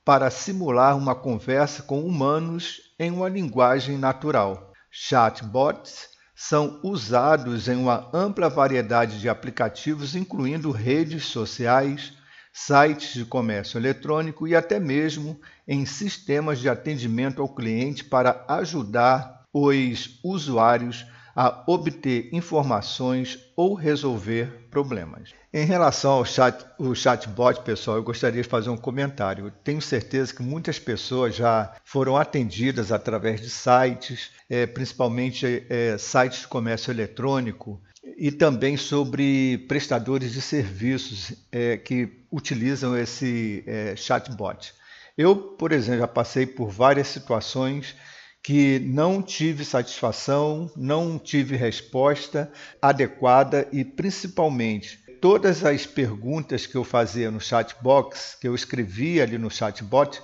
para 0.08 0.32
simular 0.32 0.96
uma 0.96 1.14
conversa 1.14 1.84
com 1.84 2.00
humanos 2.00 2.94
em 2.98 3.12
uma 3.12 3.28
linguagem 3.28 3.98
natural. 3.98 4.72
Chatbots 4.90 6.08
são 6.34 6.80
usados 6.82 7.68
em 7.68 7.76
uma 7.76 8.10
ampla 8.14 8.48
variedade 8.48 9.20
de 9.20 9.28
aplicativos, 9.28 10.16
incluindo 10.16 10.72
redes 10.72 11.26
sociais, 11.26 12.14
sites 12.54 13.16
de 13.16 13.26
comércio 13.26 13.78
eletrônico 13.78 14.48
e 14.48 14.56
até 14.56 14.80
mesmo 14.80 15.42
em 15.68 15.86
sistemas 15.86 16.60
de 16.60 16.70
atendimento 16.70 17.42
ao 17.42 17.54
cliente 17.54 18.06
para 18.06 18.46
ajudar 18.48 19.44
os 19.54 20.22
usuários 20.24 21.06
a 21.39 21.63
obter 21.67 22.29
informações 22.34 23.38
ou 23.56 23.75
resolver 23.75 24.67
problemas. 24.72 25.36
Em 25.53 25.65
relação 25.65 26.13
ao 26.13 26.25
chat, 26.25 26.65
o 26.79 26.96
chatbot, 26.96 27.62
pessoal, 27.62 27.98
eu 27.98 28.03
gostaria 28.03 28.41
de 28.41 28.50
fazer 28.50 28.72
um 28.72 28.75
comentário. 28.75 29.53
Tenho 29.63 29.79
certeza 29.79 30.34
que 30.34 30.41
muitas 30.41 30.79
pessoas 30.79 31.36
já 31.36 31.75
foram 31.86 32.17
atendidas 32.17 32.91
através 32.91 33.39
de 33.39 33.51
sites, 33.51 34.32
é, 34.50 34.65
principalmente 34.65 35.63
é, 35.70 35.96
sites 36.00 36.39
de 36.39 36.48
comércio 36.48 36.89
eletrônico, 36.89 37.79
e 38.17 38.32
também 38.32 38.75
sobre 38.75 39.60
prestadores 39.67 40.32
de 40.34 40.41
serviços 40.41 41.34
é, 41.51 41.77
que 41.77 42.24
utilizam 42.32 42.98
esse 42.98 43.63
chatbot. 43.96 44.74
Eu, 45.15 45.36
por 45.36 45.72
exemplo, 45.72 46.00
já 46.00 46.08
passei 46.08 46.48
por 46.48 46.70
várias 46.70 47.08
situações 47.08 47.96
que 48.48 48.80
não 48.80 49.22
tive 49.22 49.66
satisfação, 49.66 50.72
não 50.74 51.20
tive 51.20 51.58
resposta 51.58 52.50
adequada 52.82 53.68
e 53.74 53.84
principalmente 53.84 55.04
todas 55.20 55.66
as 55.66 55.86
perguntas 55.86 56.66
que 56.66 56.75
eu 56.75 56.86
fazia 56.86 57.30
no 57.30 57.42
chatbox, 57.42 58.38
que 58.39 58.48
eu 58.48 58.56
escrevia 58.56 59.24
ali 59.24 59.38
no 59.38 59.51
chatbot, 59.51 60.22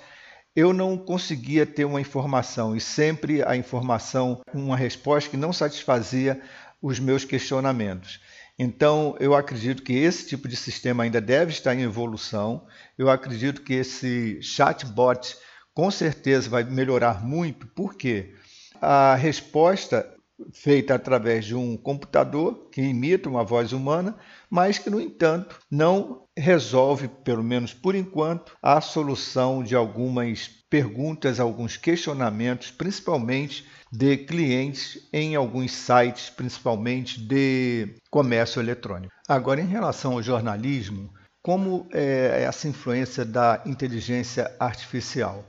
eu 0.56 0.72
não 0.72 0.96
conseguia 0.96 1.66
ter 1.66 1.84
uma 1.84 2.00
informação 2.00 2.74
e 2.74 2.80
sempre 2.80 3.42
a 3.42 3.54
informação, 3.58 4.40
uma 4.54 4.74
resposta 4.74 5.28
que 5.28 5.36
não 5.36 5.52
satisfazia 5.52 6.40
os 6.80 6.98
meus 6.98 7.26
questionamentos. 7.26 8.20
Então, 8.58 9.14
eu 9.20 9.34
acredito 9.34 9.82
que 9.82 9.92
esse 9.92 10.28
tipo 10.28 10.48
de 10.48 10.56
sistema 10.56 11.02
ainda 11.02 11.20
deve 11.20 11.52
estar 11.52 11.74
em 11.74 11.82
evolução. 11.82 12.66
Eu 12.96 13.10
acredito 13.10 13.60
que 13.60 13.74
esse 13.74 14.40
chatbot 14.40 15.36
com 15.74 15.90
certeza 15.90 16.48
vai 16.48 16.64
melhorar 16.64 17.24
muito, 17.24 17.66
porque 17.68 18.32
a 18.80 19.14
resposta 19.14 20.08
feita 20.52 20.94
através 20.94 21.44
de 21.44 21.54
um 21.54 21.76
computador 21.76 22.68
que 22.70 22.82
imita 22.82 23.28
uma 23.28 23.44
voz 23.44 23.72
humana, 23.72 24.16
mas 24.50 24.78
que, 24.78 24.90
no 24.90 25.00
entanto, 25.00 25.58
não 25.70 26.24
resolve, 26.36 27.08
pelo 27.08 27.42
menos 27.42 27.72
por 27.72 27.94
enquanto, 27.94 28.56
a 28.60 28.80
solução 28.80 29.62
de 29.62 29.76
algumas 29.76 30.48
perguntas, 30.68 31.38
alguns 31.38 31.76
questionamentos, 31.76 32.70
principalmente 32.70 33.64
de 33.92 34.16
clientes 34.16 35.08
em 35.12 35.36
alguns 35.36 35.70
sites, 35.70 36.30
principalmente 36.30 37.20
de 37.20 37.94
comércio 38.10 38.60
eletrônico. 38.60 39.12
Agora, 39.28 39.60
em 39.60 39.66
relação 39.66 40.14
ao 40.14 40.22
jornalismo, 40.22 41.12
como 41.40 41.86
é 41.92 42.42
essa 42.42 42.66
influência 42.66 43.24
da 43.24 43.62
inteligência 43.64 44.52
artificial? 44.58 45.44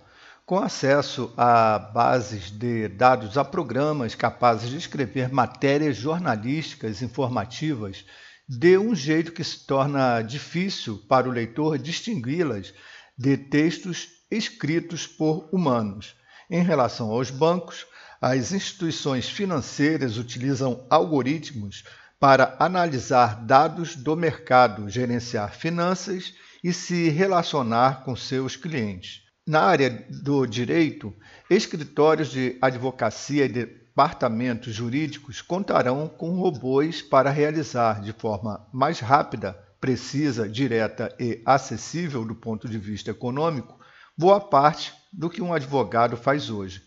Com 0.46 0.60
acesso 0.60 1.34
a 1.36 1.80
bases 1.80 2.52
de 2.52 2.88
dados, 2.88 3.36
a 3.36 3.44
programas 3.44 4.14
capazes 4.14 4.70
de 4.70 4.78
escrever 4.78 5.34
matérias 5.34 5.98
jornalísticas 5.98 7.02
informativas 7.02 8.06
de 8.48 8.78
um 8.78 8.94
jeito 8.94 9.32
que 9.32 9.44
se 9.44 9.66
torna 9.66 10.22
difícil 10.22 11.00
para 11.10 11.28
o 11.28 11.32
leitor 11.32 11.80
distingui-las 11.80 12.76
de 13.18 13.36
textos 13.38 14.08
escritos 14.30 15.08
por 15.08 15.50
humanos. 15.52 16.16
Em 16.48 16.62
relação 16.62 17.10
aos 17.10 17.32
bancos, 17.32 17.88
as 18.22 18.52
instituições 18.52 19.28
financeiras 19.28 20.20
utilizam 20.20 20.86
algoritmos 20.92 21.84
para 22.20 22.56
analisar 22.60 23.44
dados 23.44 23.96
do 23.96 24.16
mercado, 24.16 24.92
gerenciar 24.92 25.56
finanças 25.56 26.36
e 26.64 26.72
se 26.72 27.10
relacionar 27.10 28.04
com 28.04 28.16
seus 28.16 28.56
clientes. 28.56 29.25
Na 29.48 29.62
área 29.62 30.04
do 30.10 30.44
direito, 30.48 31.14
escritórios 31.48 32.30
de 32.30 32.58
advocacia 32.60 33.46
e 33.46 33.50
departamentos 33.50 34.74
jurídicos 34.74 35.40
contarão 35.40 36.08
com 36.08 36.32
robôs 36.32 37.04
para 37.04 37.30
realizar 37.30 38.02
de 38.02 38.12
forma 38.12 38.68
mais 38.74 39.00
rápida, 39.00 39.54
precisa, 39.80 40.50
direta 40.50 41.16
e 41.20 41.44
acessível 41.46 42.26
do 42.26 42.34
ponto 42.34 42.68
de 42.68 42.80
vista 42.80 43.12
econômico, 43.12 43.80
boa 44.18 44.42
parte 44.42 44.92
do 45.14 45.30
que 45.30 45.44
um 45.44 45.54
advogado 45.54 46.18
faz 46.18 46.50
hoje. 46.50 46.82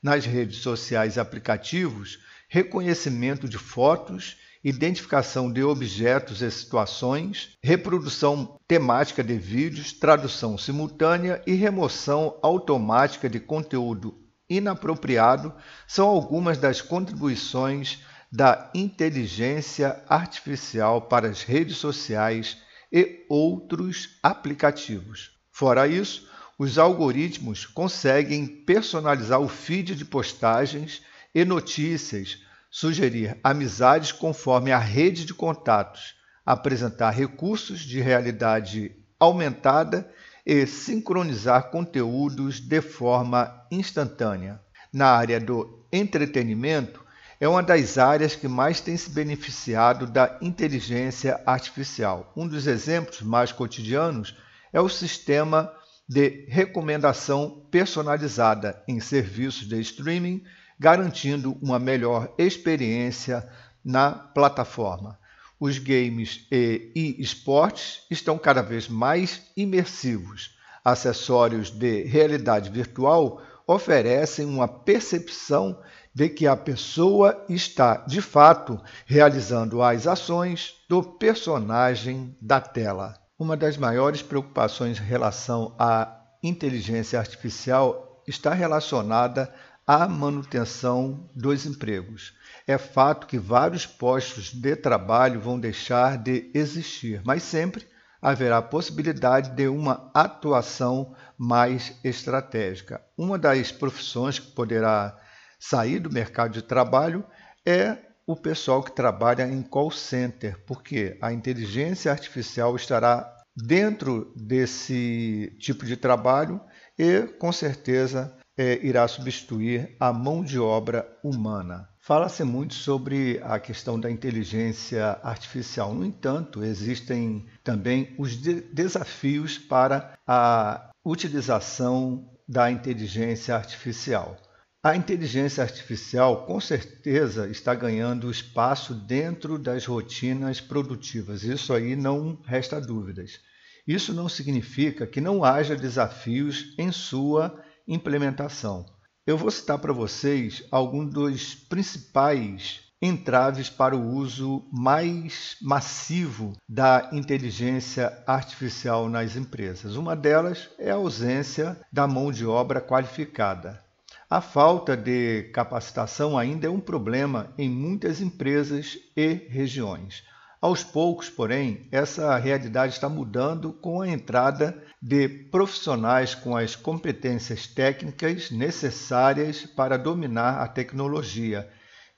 Nas 0.00 0.24
redes 0.24 0.58
sociais 0.58 1.16
e 1.16 1.20
aplicativos, 1.20 2.20
reconhecimento 2.46 3.48
de 3.48 3.58
fotos, 3.58 4.36
identificação 4.64 5.52
de 5.52 5.62
objetos 5.62 6.40
e 6.40 6.50
situações, 6.50 7.50
reprodução 7.62 8.56
temática 8.66 9.22
de 9.22 9.36
vídeos, 9.36 9.92
tradução 9.92 10.56
simultânea 10.56 11.42
e 11.46 11.52
remoção 11.52 12.38
automática 12.42 13.28
de 13.28 13.38
conteúdo 13.38 14.18
inapropriado 14.48 15.54
são 15.86 16.08
algumas 16.08 16.58
das 16.58 16.80
contribuições 16.80 18.00
da 18.32 18.70
inteligência 18.74 20.02
artificial 20.08 21.02
para 21.02 21.28
as 21.28 21.42
redes 21.42 21.76
sociais 21.76 22.58
e 22.92 23.24
outros 23.28 24.18
aplicativos. 24.22 25.32
Fora 25.50 25.86
isso, 25.86 26.28
os 26.58 26.78
algoritmos 26.78 27.66
conseguem 27.66 28.46
personalizar 28.46 29.40
o 29.40 29.48
feed 29.48 29.94
de 29.94 30.04
postagens 30.04 31.02
e 31.34 31.44
notícias, 31.44 32.38
sugerir 32.74 33.38
amizades 33.40 34.10
conforme 34.10 34.72
a 34.72 34.78
rede 34.80 35.24
de 35.24 35.32
contatos, 35.32 36.16
apresentar 36.44 37.10
recursos 37.10 37.78
de 37.78 38.00
realidade 38.00 38.96
aumentada 39.16 40.10
e 40.44 40.66
sincronizar 40.66 41.70
conteúdos 41.70 42.58
de 42.58 42.80
forma 42.80 43.64
instantânea. 43.70 44.60
Na 44.92 45.06
área 45.06 45.38
do 45.38 45.86
entretenimento, 45.92 47.00
é 47.38 47.46
uma 47.46 47.62
das 47.62 47.96
áreas 47.96 48.34
que 48.34 48.48
mais 48.48 48.80
tem 48.80 48.96
se 48.96 49.08
beneficiado 49.08 50.04
da 50.04 50.36
inteligência 50.42 51.40
artificial. 51.46 52.32
Um 52.36 52.48
dos 52.48 52.66
exemplos 52.66 53.22
mais 53.22 53.52
cotidianos 53.52 54.36
é 54.72 54.80
o 54.80 54.88
sistema 54.88 55.72
de 56.08 56.44
recomendação 56.48 57.68
personalizada 57.70 58.82
em 58.88 58.98
serviços 58.98 59.68
de 59.68 59.80
streaming, 59.80 60.42
garantindo 60.78 61.56
uma 61.62 61.78
melhor 61.78 62.32
experiência 62.38 63.48
na 63.84 64.10
plataforma. 64.10 65.18
Os 65.58 65.78
games 65.78 66.46
e 66.50 67.16
esportes 67.18 68.02
estão 68.10 68.36
cada 68.36 68.62
vez 68.62 68.88
mais 68.88 69.42
imersivos. 69.56 70.56
Acessórios 70.84 71.70
de 71.70 72.02
realidade 72.04 72.68
virtual 72.70 73.40
oferecem 73.66 74.44
uma 74.44 74.68
percepção 74.68 75.80
de 76.14 76.28
que 76.28 76.46
a 76.46 76.56
pessoa 76.56 77.44
está, 77.48 77.96
de 78.06 78.20
fato, 78.20 78.80
realizando 79.06 79.82
as 79.82 80.06
ações 80.06 80.74
do 80.88 81.02
personagem 81.02 82.36
da 82.40 82.60
tela. 82.60 83.14
Uma 83.38 83.56
das 83.56 83.76
maiores 83.76 84.22
preocupações 84.22 84.98
em 84.98 85.02
relação 85.02 85.74
à 85.78 86.20
inteligência 86.42 87.18
artificial 87.18 88.22
está 88.28 88.54
relacionada 88.54 89.52
à 89.86 90.08
manutenção 90.08 91.28
dos 91.34 91.66
empregos. 91.66 92.34
É 92.66 92.78
fato 92.78 93.26
que 93.26 93.38
vários 93.38 93.86
postos 93.86 94.52
de 94.52 94.76
trabalho 94.76 95.40
vão 95.40 95.60
deixar 95.60 96.16
de 96.16 96.50
existir, 96.54 97.20
mas 97.24 97.42
sempre 97.42 97.86
haverá 98.20 98.62
possibilidade 98.62 99.50
de 99.50 99.68
uma 99.68 100.10
atuação 100.14 101.14
mais 101.36 101.92
estratégica. 102.02 103.02
Uma 103.18 103.38
das 103.38 103.70
profissões 103.70 104.38
que 104.38 104.50
poderá 104.52 105.14
sair 105.58 105.98
do 105.98 106.10
mercado 106.10 106.52
de 106.52 106.62
trabalho 106.62 107.22
é 107.66 107.98
o 108.26 108.34
pessoal 108.34 108.82
que 108.82 108.92
trabalha 108.92 109.46
em 109.46 109.62
call 109.62 109.90
center, 109.90 110.58
porque 110.66 111.18
a 111.20 111.32
inteligência 111.32 112.10
artificial 112.10 112.74
estará 112.74 113.30
dentro 113.54 114.32
desse 114.34 115.54
tipo 115.60 115.84
de 115.84 115.96
trabalho 115.96 116.60
e, 116.98 117.22
com 117.38 117.52
certeza, 117.52 118.34
é, 118.56 118.84
irá 118.86 119.06
substituir 119.08 119.96
a 119.98 120.12
mão 120.12 120.44
de 120.44 120.58
obra 120.58 121.06
humana. 121.22 121.88
Fala-se 122.00 122.44
muito 122.44 122.74
sobre 122.74 123.40
a 123.42 123.58
questão 123.58 123.98
da 123.98 124.10
inteligência 124.10 125.18
artificial. 125.22 125.94
No 125.94 126.04
entanto, 126.04 126.62
existem 126.62 127.46
também 127.62 128.14
os 128.18 128.32
de 128.32 128.60
desafios 128.60 129.56
para 129.56 130.18
a 130.26 130.90
utilização 131.04 132.30
da 132.46 132.70
inteligência 132.70 133.56
artificial. 133.56 134.36
A 134.82 134.94
inteligência 134.94 135.62
artificial 135.62 136.44
com 136.44 136.60
certeza 136.60 137.48
está 137.48 137.74
ganhando 137.74 138.30
espaço 138.30 138.92
dentro 138.92 139.58
das 139.58 139.86
rotinas 139.86 140.60
produtivas, 140.60 141.42
isso 141.42 141.72
aí 141.72 141.96
não 141.96 142.38
resta 142.44 142.78
dúvidas. 142.78 143.40
Isso 143.86 144.12
não 144.12 144.28
significa 144.28 145.06
que 145.06 145.22
não 145.22 145.42
haja 145.42 145.74
desafios 145.74 146.74
em 146.78 146.92
sua 146.92 147.63
implementação. 147.86 148.86
Eu 149.26 149.38
vou 149.38 149.50
citar 149.50 149.78
para 149.78 149.92
vocês 149.92 150.64
alguns 150.70 151.12
dos 151.12 151.54
principais 151.54 152.82
entraves 153.00 153.68
para 153.68 153.96
o 153.96 154.14
uso 154.14 154.66
mais 154.72 155.56
massivo 155.60 156.52
da 156.68 157.10
inteligência 157.12 158.22
artificial 158.26 159.08
nas 159.08 159.36
empresas. 159.36 159.96
Uma 159.96 160.16
delas 160.16 160.70
é 160.78 160.90
a 160.90 160.94
ausência 160.94 161.78
da 161.92 162.06
mão 162.06 162.32
de 162.32 162.46
obra 162.46 162.80
qualificada. 162.80 163.82
A 164.28 164.40
falta 164.40 164.96
de 164.96 165.44
capacitação 165.52 166.36
ainda 166.38 166.66
é 166.66 166.70
um 166.70 166.80
problema 166.80 167.52
em 167.58 167.68
muitas 167.68 168.20
empresas 168.20 168.98
e 169.16 169.34
regiões. 169.48 170.24
Aos 170.64 170.82
poucos, 170.82 171.28
porém, 171.28 171.86
essa 171.92 172.38
realidade 172.38 172.94
está 172.94 173.06
mudando 173.06 173.70
com 173.70 174.00
a 174.00 174.08
entrada 174.08 174.82
de 174.98 175.28
profissionais 175.28 176.34
com 176.34 176.56
as 176.56 176.74
competências 176.74 177.66
técnicas 177.66 178.50
necessárias 178.50 179.66
para 179.66 179.98
dominar 179.98 180.62
a 180.62 180.66
tecnologia 180.66 181.68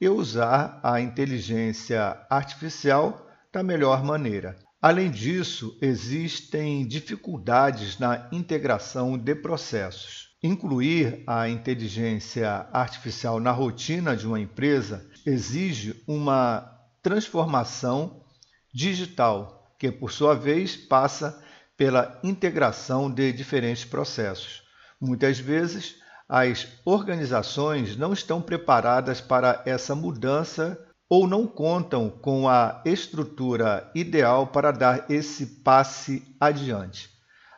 e 0.00 0.08
usar 0.08 0.78
a 0.80 1.00
inteligência 1.00 2.24
artificial 2.30 3.26
da 3.52 3.64
melhor 3.64 4.04
maneira. 4.04 4.56
Além 4.80 5.10
disso, 5.10 5.76
existem 5.82 6.86
dificuldades 6.86 7.98
na 7.98 8.28
integração 8.30 9.18
de 9.18 9.34
processos. 9.34 10.36
Incluir 10.40 11.24
a 11.26 11.48
inteligência 11.48 12.68
artificial 12.72 13.40
na 13.40 13.50
rotina 13.50 14.16
de 14.16 14.24
uma 14.24 14.38
empresa 14.38 15.04
exige 15.26 16.00
uma 16.06 16.72
transformação 17.02 18.24
digital, 18.76 19.74
que 19.78 19.90
por 19.90 20.12
sua 20.12 20.34
vez 20.34 20.76
passa 20.76 21.42
pela 21.78 22.20
integração 22.22 23.10
de 23.10 23.32
diferentes 23.32 23.86
processos. 23.86 24.62
Muitas 25.00 25.38
vezes, 25.38 25.96
as 26.28 26.68
organizações 26.84 27.96
não 27.96 28.12
estão 28.12 28.42
preparadas 28.42 29.18
para 29.18 29.62
essa 29.64 29.94
mudança 29.94 30.78
ou 31.08 31.26
não 31.26 31.46
contam 31.46 32.10
com 32.10 32.50
a 32.50 32.82
estrutura 32.84 33.90
ideal 33.94 34.48
para 34.48 34.72
dar 34.72 35.10
esse 35.10 35.46
passe 35.46 36.22
adiante. 36.38 37.08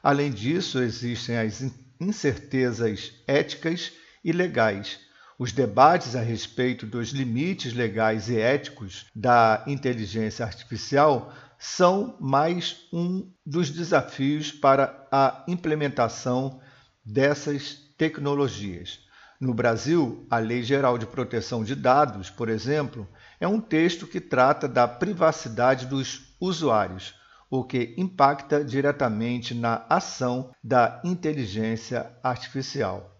Além 0.00 0.30
disso, 0.30 0.78
existem 0.80 1.36
as 1.36 1.64
incertezas 2.00 3.12
éticas 3.26 3.92
e 4.24 4.30
legais. 4.30 5.00
Os 5.38 5.52
debates 5.52 6.16
a 6.16 6.20
respeito 6.20 6.84
dos 6.84 7.10
limites 7.10 7.72
legais 7.72 8.28
e 8.28 8.40
éticos 8.40 9.06
da 9.14 9.62
inteligência 9.68 10.44
artificial 10.44 11.32
são 11.56 12.16
mais 12.18 12.88
um 12.92 13.30
dos 13.46 13.70
desafios 13.70 14.50
para 14.50 15.06
a 15.12 15.44
implementação 15.46 16.60
dessas 17.04 17.74
tecnologias. 17.96 18.98
No 19.40 19.54
Brasil, 19.54 20.26
a 20.28 20.38
Lei 20.38 20.64
Geral 20.64 20.98
de 20.98 21.06
Proteção 21.06 21.62
de 21.62 21.76
Dados, 21.76 22.28
por 22.30 22.48
exemplo, 22.48 23.06
é 23.38 23.46
um 23.46 23.60
texto 23.60 24.08
que 24.08 24.20
trata 24.20 24.66
da 24.66 24.88
privacidade 24.88 25.86
dos 25.86 26.34
usuários, 26.40 27.14
o 27.48 27.62
que 27.62 27.94
impacta 27.96 28.64
diretamente 28.64 29.54
na 29.54 29.86
ação 29.88 30.50
da 30.64 31.00
inteligência 31.04 32.10
artificial. 32.24 33.17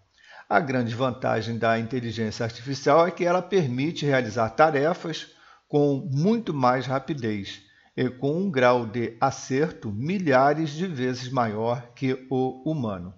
A 0.51 0.59
grande 0.59 0.95
vantagem 0.95 1.59
da 1.59 1.77
inteligência 1.77 2.43
artificial 2.43 3.05
é 3.05 3.11
que 3.11 3.23
ela 3.23 3.39
permite 3.39 4.03
realizar 4.03 4.49
tarefas 4.49 5.27
com 5.67 6.09
muito 6.11 6.51
mais 6.55 6.87
rapidez 6.87 7.61
e 7.95 8.09
com 8.09 8.35
um 8.35 8.49
grau 8.49 8.87
de 8.87 9.15
acerto 9.21 9.91
milhares 9.91 10.71
de 10.71 10.87
vezes 10.87 11.29
maior 11.29 11.91
que 11.93 12.25
o 12.31 12.63
humano. 12.67 13.13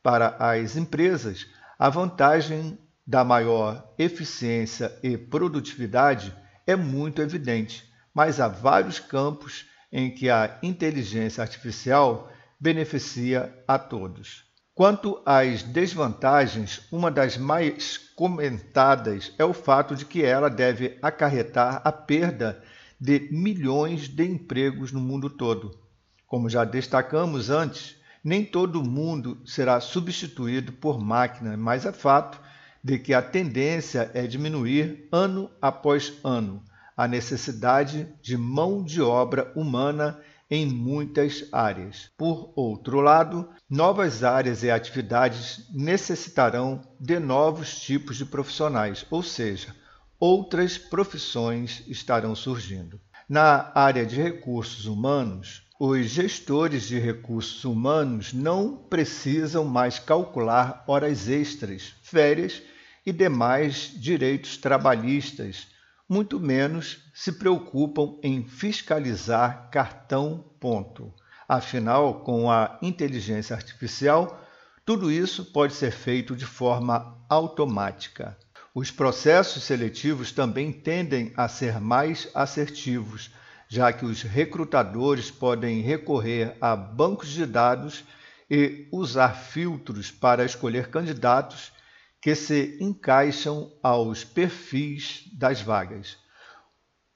Para 0.00 0.36
as 0.38 0.76
empresas, 0.76 1.48
a 1.76 1.90
vantagem 1.90 2.78
da 3.04 3.24
maior 3.24 3.92
eficiência 3.98 4.96
e 5.02 5.18
produtividade 5.18 6.32
é 6.64 6.76
muito 6.76 7.20
evidente, 7.20 7.92
mas 8.14 8.38
há 8.38 8.46
vários 8.46 9.00
campos 9.00 9.66
em 9.90 10.14
que 10.14 10.30
a 10.30 10.60
inteligência 10.62 11.42
artificial 11.42 12.30
beneficia 12.60 13.52
a 13.66 13.80
todos. 13.80 14.47
Quanto 14.78 15.20
às 15.26 15.64
desvantagens, 15.64 16.82
uma 16.92 17.10
das 17.10 17.36
mais 17.36 17.98
comentadas 18.14 19.34
é 19.36 19.44
o 19.44 19.52
fato 19.52 19.96
de 19.96 20.04
que 20.04 20.22
ela 20.22 20.48
deve 20.48 20.96
acarretar 21.02 21.82
a 21.84 21.90
perda 21.90 22.62
de 23.00 23.28
milhões 23.32 24.06
de 24.06 24.24
empregos 24.24 24.92
no 24.92 25.00
mundo 25.00 25.28
todo. 25.28 25.76
Como 26.28 26.48
já 26.48 26.62
destacamos 26.62 27.50
antes, 27.50 27.96
nem 28.22 28.44
todo 28.44 28.84
mundo 28.84 29.42
será 29.44 29.80
substituído 29.80 30.70
por 30.70 31.00
máquina, 31.00 31.56
mas 31.56 31.84
é 31.84 31.90
fato 31.90 32.40
de 32.80 33.00
que 33.00 33.12
a 33.12 33.20
tendência 33.20 34.12
é 34.14 34.28
diminuir 34.28 35.08
ano 35.10 35.50
após 35.60 36.12
ano 36.22 36.62
a 36.96 37.08
necessidade 37.08 38.06
de 38.22 38.36
mão 38.36 38.84
de 38.84 39.02
obra 39.02 39.52
humana 39.56 40.20
em 40.50 40.66
muitas 40.66 41.44
áreas. 41.52 42.10
Por 42.16 42.52
outro 42.56 43.00
lado, 43.00 43.48
novas 43.68 44.24
áreas 44.24 44.62
e 44.62 44.70
atividades 44.70 45.68
necessitarão 45.74 46.80
de 46.98 47.18
novos 47.18 47.80
tipos 47.80 48.16
de 48.16 48.24
profissionais, 48.24 49.04
ou 49.10 49.22
seja, 49.22 49.74
outras 50.18 50.78
profissões 50.78 51.84
estarão 51.86 52.34
surgindo. 52.34 53.00
Na 53.28 53.70
área 53.74 54.06
de 54.06 54.20
recursos 54.20 54.86
humanos, 54.86 55.68
os 55.78 56.06
gestores 56.06 56.88
de 56.88 56.98
recursos 56.98 57.64
humanos 57.64 58.32
não 58.32 58.74
precisam 58.74 59.64
mais 59.64 59.98
calcular 59.98 60.82
horas 60.88 61.28
extras, 61.28 61.94
férias 62.02 62.62
e 63.06 63.12
demais 63.12 63.92
direitos 63.94 64.56
trabalhistas, 64.56 65.68
muito 66.08 66.40
menos 66.40 67.10
se 67.12 67.32
preocupam 67.32 68.18
em 68.22 68.42
fiscalizar 68.42 69.68
cartão 69.70 70.44
ponto. 70.58 71.12
Afinal, 71.46 72.20
com 72.20 72.50
a 72.50 72.78
inteligência 72.80 73.54
artificial, 73.54 74.42
tudo 74.84 75.12
isso 75.12 75.44
pode 75.44 75.74
ser 75.74 75.90
feito 75.90 76.34
de 76.34 76.46
forma 76.46 77.18
automática. 77.28 78.38
Os 78.74 78.90
processos 78.90 79.64
seletivos 79.64 80.32
também 80.32 80.72
tendem 80.72 81.32
a 81.36 81.46
ser 81.48 81.80
mais 81.80 82.28
assertivos, 82.34 83.30
já 83.68 83.92
que 83.92 84.06
os 84.06 84.22
recrutadores 84.22 85.30
podem 85.30 85.82
recorrer 85.82 86.56
a 86.60 86.74
bancos 86.74 87.28
de 87.28 87.44
dados 87.44 88.04
e 88.50 88.86
usar 88.90 89.34
filtros 89.34 90.10
para 90.10 90.44
escolher 90.44 90.88
candidatos 90.88 91.72
que 92.20 92.34
se 92.34 92.76
encaixam 92.80 93.72
aos 93.82 94.24
perfis 94.24 95.24
das 95.32 95.60
vagas. 95.60 96.16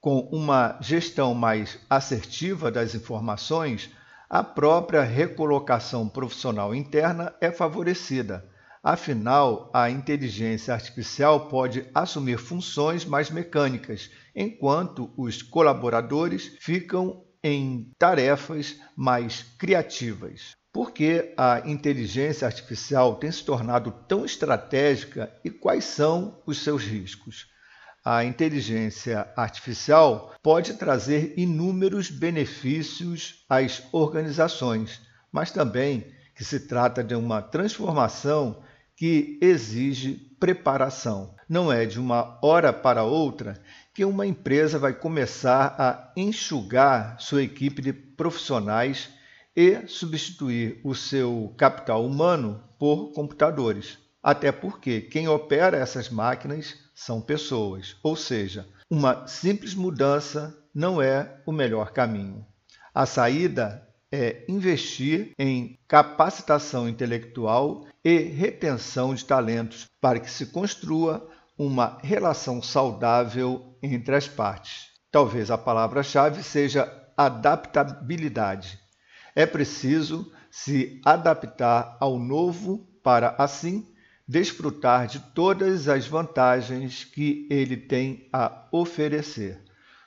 Com 0.00 0.20
uma 0.32 0.78
gestão 0.80 1.34
mais 1.34 1.78
assertiva 1.88 2.70
das 2.70 2.94
informações, 2.94 3.90
a 4.28 4.42
própria 4.42 5.02
recolocação 5.02 6.08
profissional 6.08 6.74
interna 6.74 7.34
é 7.40 7.50
favorecida. 7.52 8.48
Afinal, 8.82 9.70
a 9.72 9.90
inteligência 9.90 10.74
artificial 10.74 11.48
pode 11.48 11.86
assumir 11.94 12.38
funções 12.38 13.04
mais 13.04 13.30
mecânicas 13.30 14.10
enquanto 14.34 15.12
os 15.16 15.40
colaboradores 15.40 16.56
ficam 16.60 17.24
em 17.44 17.92
tarefas 17.98 18.76
mais 18.96 19.42
criativas. 19.58 20.56
Por 20.72 20.90
que 20.92 21.34
a 21.36 21.62
inteligência 21.66 22.46
artificial 22.46 23.16
tem 23.16 23.30
se 23.30 23.44
tornado 23.44 23.92
tão 24.08 24.24
estratégica 24.24 25.30
e 25.44 25.50
quais 25.50 25.84
são 25.84 26.40
os 26.46 26.62
seus 26.62 26.82
riscos? 26.82 27.46
A 28.02 28.24
inteligência 28.24 29.28
artificial 29.36 30.34
pode 30.42 30.74
trazer 30.74 31.34
inúmeros 31.36 32.10
benefícios 32.10 33.44
às 33.50 33.82
organizações, 33.92 35.02
mas 35.30 35.50
também 35.50 36.06
que 36.34 36.42
se 36.42 36.60
trata 36.60 37.04
de 37.04 37.14
uma 37.14 37.42
transformação 37.42 38.62
que 38.96 39.38
exige 39.42 40.14
preparação. 40.40 41.34
Não 41.46 41.70
é 41.70 41.84
de 41.84 42.00
uma 42.00 42.38
hora 42.42 42.72
para 42.72 43.04
outra 43.04 43.62
que 43.92 44.06
uma 44.06 44.26
empresa 44.26 44.78
vai 44.78 44.94
começar 44.94 45.76
a 45.78 46.12
enxugar 46.16 47.20
sua 47.20 47.42
equipe 47.42 47.82
de 47.82 47.92
profissionais 47.92 49.10
e 49.56 49.86
substituir 49.86 50.80
o 50.82 50.94
seu 50.94 51.54
capital 51.56 52.04
humano 52.04 52.62
por 52.78 53.12
computadores. 53.12 53.98
Até 54.22 54.52
porque 54.52 55.00
quem 55.00 55.28
opera 55.28 55.76
essas 55.76 56.08
máquinas 56.08 56.76
são 56.94 57.20
pessoas, 57.20 57.96
ou 58.02 58.14
seja, 58.14 58.68
uma 58.88 59.26
simples 59.26 59.74
mudança 59.74 60.56
não 60.74 61.02
é 61.02 61.40
o 61.44 61.52
melhor 61.52 61.92
caminho. 61.92 62.46
A 62.94 63.04
saída 63.04 63.88
é 64.12 64.44
investir 64.48 65.32
em 65.38 65.78
capacitação 65.88 66.88
intelectual 66.88 67.86
e 68.04 68.18
retenção 68.18 69.14
de 69.14 69.24
talentos 69.24 69.86
para 70.00 70.20
que 70.20 70.30
se 70.30 70.46
construa 70.46 71.26
uma 71.58 71.98
relação 72.02 72.62
saudável 72.62 73.76
entre 73.82 74.14
as 74.14 74.28
partes. 74.28 74.88
Talvez 75.10 75.50
a 75.50 75.58
palavra-chave 75.58 76.42
seja 76.42 76.90
adaptabilidade. 77.16 78.81
É 79.34 79.46
preciso 79.46 80.30
se 80.50 81.00
adaptar 81.04 81.96
ao 81.98 82.18
novo 82.18 82.86
para, 83.02 83.34
assim, 83.38 83.86
desfrutar 84.28 85.06
de 85.06 85.18
todas 85.18 85.88
as 85.88 86.06
vantagens 86.06 87.04
que 87.04 87.46
ele 87.50 87.76
tem 87.76 88.28
a 88.32 88.66
oferecer. 88.70 89.60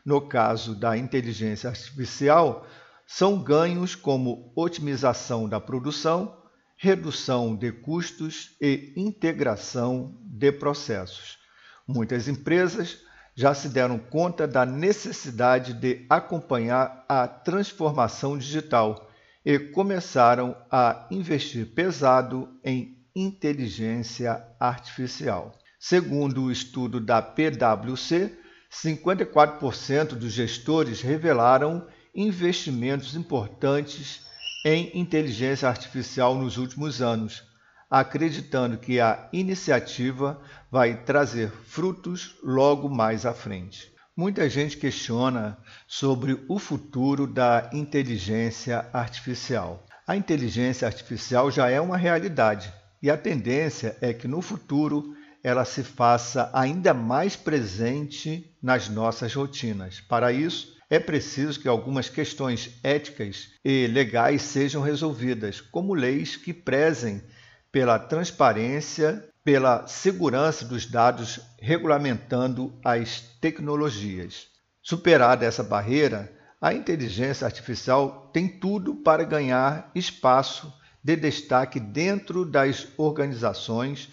No 0.06 0.22
caso 0.22 0.76
da 0.76 0.96
inteligência 0.96 1.70
artificial, 1.70 2.66
são 3.08 3.42
ganhos 3.42 3.96
como 3.96 4.52
otimização 4.56 5.50
da 5.50 5.60
produção, 5.60 6.38
redução 6.78 7.56
de 7.56 7.72
custos 7.72 8.56
e 8.62 8.94
integração 8.96 10.16
de 10.22 10.52
processos. 10.52 11.40
Muitas 11.88 12.28
empresas 12.28 13.00
já 13.36 13.54
se 13.54 13.70
deram 13.70 13.98
conta 13.98 14.48
da 14.48 14.66
necessidade 14.66 15.74
de 15.74 16.06
acompanhar 16.10 17.04
a 17.10 17.28
transformação 17.28 18.38
digital 18.38 19.05
e 19.46 19.60
começaram 19.60 20.58
a 20.72 21.08
investir 21.12 21.68
pesado 21.68 22.50
em 22.64 22.98
inteligência 23.16 24.44
artificial. 24.60 25.56
Segundo 25.80 26.46
o 26.46 26.52
estudo 26.52 27.00
da 27.00 27.22
PwC, 27.22 28.36
54% 28.72 30.16
dos 30.16 30.34
gestores 30.34 31.02
revelaram 31.02 31.88
investimentos 32.14 33.16
importantes 33.16 34.22
em 34.66 35.00
inteligência 35.00 35.70
artificial 35.70 36.34
nos 36.34 36.58
últimos 36.58 37.02
anos, 37.02 37.44
acreditando 37.90 38.80
que 38.80 39.00
a 39.00 39.30
iniciativa 39.32 40.42
vai 40.72 41.04
trazer 41.04 41.52
frutos 41.52 42.36
logo 42.44 42.90
mais 42.90 43.26
à 43.28 43.34
frente. 43.34 43.95
Muita 44.17 44.49
gente 44.49 44.78
questiona 44.78 45.58
sobre 45.86 46.39
o 46.47 46.58
futuro 46.58 47.28
da 47.28 47.69
inteligência 47.73 48.88
artificial. 48.93 49.86
A 50.08 50.15
inteligência 50.15 50.88
artificial 50.88 51.51
já 51.51 51.69
é 51.69 51.82
uma 51.82 51.97
realidade 51.97 52.73
e 53.04 53.10
a 53.10 53.17
tendência 53.17 53.97
é 53.99 54.13
que 54.13 54.25
no 54.25 54.41
futuro 54.41 55.13
ela 55.43 55.65
se 55.65 55.84
faça 55.84 56.49
ainda 56.54 56.93
mais 56.93 57.36
presente 57.36 58.56
nas 58.63 58.88
nossas 58.88 59.34
rotinas. 59.34 59.99
Para 59.99 60.32
isso, 60.32 60.78
é 60.89 60.97
preciso 60.97 61.60
que 61.60 61.67
algumas 61.67 62.08
questões 62.08 62.80
éticas 62.82 63.49
e 63.65 63.86
legais 63.88 64.43
sejam 64.43 64.82
resolvidas, 64.82 65.60
como 65.60 65.93
leis 65.93 66.38
que 66.38 66.54
prezem 66.54 67.21
pela 67.69 67.99
transparência, 67.99 69.28
pela 69.46 69.86
segurança 69.86 70.66
dos 70.66 70.88
dados, 70.88 71.40
regulamentando 71.62 72.74
as 72.84 73.22
tecnologias. 73.40 74.48
Superada 74.82 75.46
essa 75.46 75.62
barreira, 75.64 76.34
a 76.60 76.74
inteligência 76.74 77.46
artificial 77.46 78.32
tem 78.34 78.48
tudo 78.48 78.96
para 78.96 79.24
ganhar 79.24 79.92
espaço 79.94 80.74
de 81.04 81.16
destaque 81.16 81.80
dentro 81.80 82.44
das 82.44 82.88
organizações 82.98 84.10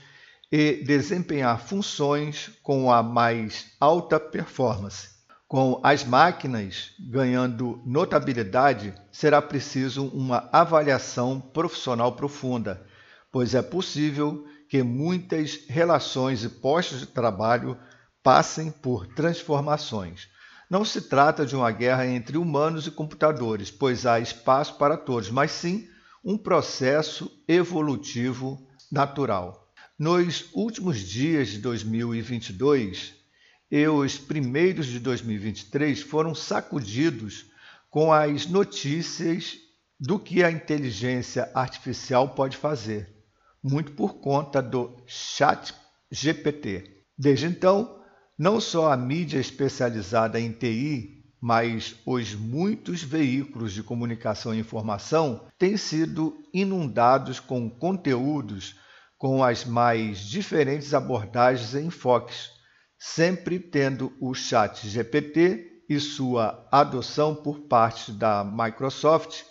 e 0.51 0.85
desempenhar 0.85 1.59
funções 1.59 2.51
com 2.63 2.93
a 2.93 3.03
mais 3.03 3.73
alta 3.81 4.21
performance. 4.21 5.09
Com 5.49 5.81
as 5.83 6.05
máquinas 6.05 6.93
ganhando 7.01 7.81
notabilidade, 7.87 8.93
será 9.11 9.41
preciso 9.41 10.09
uma 10.09 10.51
avaliação 10.53 11.41
profissional 11.41 12.13
profunda, 12.13 12.87
pois 13.31 13.55
é 13.55 13.63
possível 13.63 14.47
que 14.73 14.83
muitas 14.83 15.67
relações 15.69 16.45
e 16.45 16.49
postos 16.49 17.01
de 17.01 17.07
trabalho 17.07 17.77
passem 18.23 18.71
por 18.71 19.07
transformações. 19.07 20.31
Não 20.71 20.83
se 20.83 21.03
trata 21.03 21.45
de 21.45 21.55
uma 21.55 21.71
guerra 21.71 22.07
entre 22.07 22.39
humanos 22.39 22.87
e 22.87 22.91
computadores, 22.91 23.71
pois 23.71 24.07
há 24.07 24.19
espaço 24.19 24.79
para 24.79 24.97
todos, 24.97 25.29
mas 25.29 25.51
sim 25.51 25.87
um 26.25 26.39
processo 26.39 27.31
evolutivo 27.47 28.67
natural. 28.91 29.71
Nos 29.99 30.47
últimos 30.55 31.01
dias 31.01 31.49
de 31.49 31.59
2022, 31.59 33.13
e 33.71 33.87
os 33.89 34.17
primeiros 34.17 34.87
de 34.87 34.99
2023 35.01 36.01
foram 36.01 36.35
sacudidos 36.35 37.45
com 37.91 38.11
as 38.11 38.47
notícias 38.47 39.59
do 40.01 40.19
que 40.19 40.43
a 40.43 40.51
inteligência 40.51 41.51
artificial 41.55 42.31
pode 42.31 42.57
fazer, 42.57 43.12
muito 43.63 43.93
por 43.93 44.15
conta 44.15 44.61
do 44.61 44.97
Chat 45.07 45.75
GPT. 46.11 47.05
Desde 47.17 47.47
então, 47.47 48.01
não 48.39 48.61
só 48.61 48.93
a 48.93 48.97
mídia 48.97 49.39
especializada 49.39 50.41
em 50.41 50.53
TI 50.53 51.23
mas 51.43 51.97
os 52.07 52.37
muitos 52.37 53.03
veículos 53.03 53.73
de 53.73 53.83
comunicação 53.83 54.55
e 54.55 54.61
informação 54.61 55.49
têm 55.59 55.77
sido 55.77 56.39
inundados 56.55 57.41
com 57.41 57.69
conteúdos 57.69 58.77
com 59.19 59.43
as 59.43 59.65
mais 59.65 60.21
diferentes 60.21 60.95
abordagens 60.95 61.75
e 61.75 61.81
enfoques, 61.81 62.51
sempre 62.97 63.59
tendo 63.59 64.13
o 64.21 64.33
Chat 64.35 64.89
GPT 64.89 65.83
e 65.89 65.99
sua 65.99 66.69
adoção 66.71 67.35
por 67.35 67.63
parte 67.63 68.13
da 68.13 68.45
Microsoft, 68.45 69.43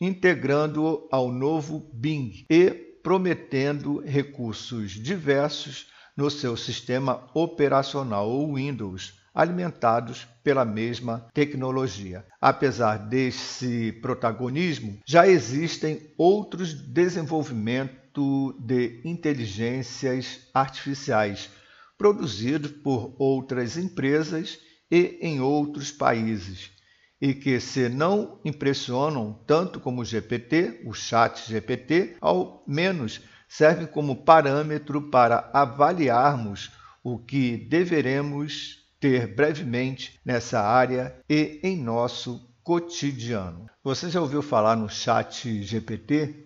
integrando-o 0.00 1.08
ao 1.12 1.30
novo 1.30 1.90
Bing 1.94 2.44
e 2.50 2.85
prometendo 3.06 4.00
recursos 4.04 4.90
diversos 4.90 5.86
no 6.16 6.28
seu 6.28 6.56
sistema 6.56 7.30
operacional 7.34 8.28
ou 8.28 8.56
Windows, 8.56 9.14
alimentados 9.32 10.26
pela 10.42 10.64
mesma 10.64 11.24
tecnologia. 11.32 12.26
Apesar 12.40 12.96
desse 12.96 13.92
protagonismo, 14.02 14.98
já 15.06 15.24
existem 15.28 16.12
outros 16.18 16.74
desenvolvimentos 16.74 18.56
de 18.58 19.00
inteligências 19.04 20.40
artificiais 20.52 21.48
produzidos 21.96 22.72
por 22.72 23.14
outras 23.20 23.76
empresas 23.76 24.58
e 24.90 25.16
em 25.22 25.40
outros 25.40 25.92
países, 25.92 26.72
e 27.20 27.34
que, 27.34 27.58
se 27.60 27.88
não 27.88 28.38
impressionam 28.44 29.38
tanto 29.46 29.80
como 29.80 30.02
o 30.02 30.04
GPT, 30.04 30.82
o 30.84 30.92
Chat 30.92 31.48
GPT, 31.48 32.16
ao 32.20 32.62
menos 32.66 33.22
servem 33.48 33.86
como 33.86 34.24
parâmetro 34.24 35.02
para 35.02 35.50
avaliarmos 35.52 36.72
o 37.02 37.18
que 37.18 37.56
deveremos 37.56 38.84
ter 38.98 39.34
brevemente 39.34 40.18
nessa 40.24 40.60
área 40.60 41.14
e 41.28 41.60
em 41.62 41.76
nosso 41.76 42.48
cotidiano. 42.62 43.66
Você 43.84 44.10
já 44.10 44.20
ouviu 44.20 44.42
falar 44.42 44.76
no 44.76 44.88
Chat 44.88 45.62
GPT? 45.62 46.44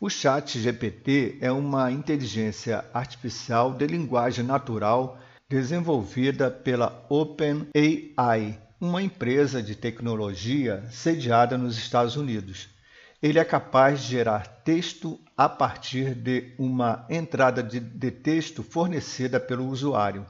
O 0.00 0.08
Chat 0.08 0.58
GPT 0.58 1.38
é 1.40 1.52
uma 1.52 1.90
inteligência 1.90 2.84
artificial 2.94 3.74
de 3.74 3.86
linguagem 3.86 4.44
natural 4.44 5.18
desenvolvida 5.48 6.50
pela 6.50 7.04
OpenAI, 7.08 8.58
uma 8.80 9.02
empresa 9.02 9.60
de 9.60 9.74
tecnologia 9.74 10.84
sediada 10.90 11.58
nos 11.58 11.76
Estados 11.76 12.14
Unidos. 12.14 12.68
Ele 13.20 13.40
é 13.40 13.44
capaz 13.44 14.02
de 14.02 14.10
gerar 14.10 14.46
texto 14.62 15.18
a 15.36 15.48
partir 15.48 16.14
de 16.14 16.54
uma 16.56 17.04
entrada 17.10 17.60
de, 17.60 17.80
de 17.80 18.10
texto 18.12 18.62
fornecida 18.62 19.40
pelo 19.40 19.66
usuário. 19.66 20.24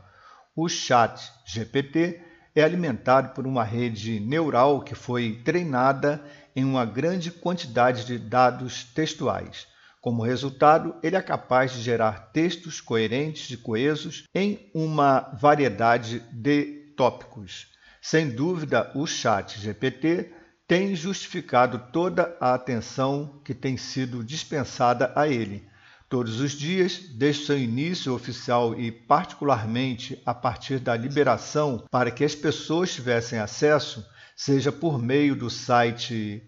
O 0.56 0.66
Chat 0.66 1.30
GPT 1.44 2.22
é 2.54 2.62
alimentado 2.62 3.34
por 3.34 3.46
uma 3.46 3.62
rede 3.62 4.18
neural 4.18 4.80
que 4.80 4.94
foi 4.94 5.42
treinada 5.44 6.24
em 6.56 6.64
uma 6.64 6.87
grande 6.87 7.30
quantidade 7.30 8.06
de 8.06 8.18
dados 8.18 8.82
textuais. 8.82 9.66
Como 10.00 10.22
resultado, 10.22 10.96
ele 11.02 11.16
é 11.16 11.20
capaz 11.20 11.72
de 11.72 11.82
gerar 11.82 12.30
textos 12.32 12.80
coerentes 12.80 13.50
e 13.50 13.58
coesos 13.58 14.24
em 14.34 14.70
uma 14.72 15.20
variedade 15.38 16.20
de 16.32 16.94
tópicos. 16.96 17.77
Sem 18.00 18.30
dúvida, 18.30 18.90
o 18.94 19.06
Chat 19.06 19.61
GPT 19.61 20.32
tem 20.66 20.94
justificado 20.94 21.90
toda 21.92 22.37
a 22.40 22.54
atenção 22.54 23.40
que 23.44 23.54
tem 23.54 23.76
sido 23.76 24.22
dispensada 24.22 25.12
a 25.16 25.26
ele. 25.26 25.66
Todos 26.08 26.40
os 26.40 26.52
dias, 26.52 26.98
desde 26.98 27.46
seu 27.46 27.58
início 27.58 28.14
oficial 28.14 28.78
e, 28.78 28.90
particularmente, 28.90 30.20
a 30.24 30.32
partir 30.32 30.78
da 30.78 30.96
liberação 30.96 31.84
para 31.90 32.11
que 32.11 32.24
as 32.24 32.34
pessoas 32.34 32.94
tivessem 32.94 33.38
acesso, 33.38 34.06
seja 34.37 34.70
por 34.70 34.98
meio 34.98 35.34
do 35.34 35.50
site 35.50 36.42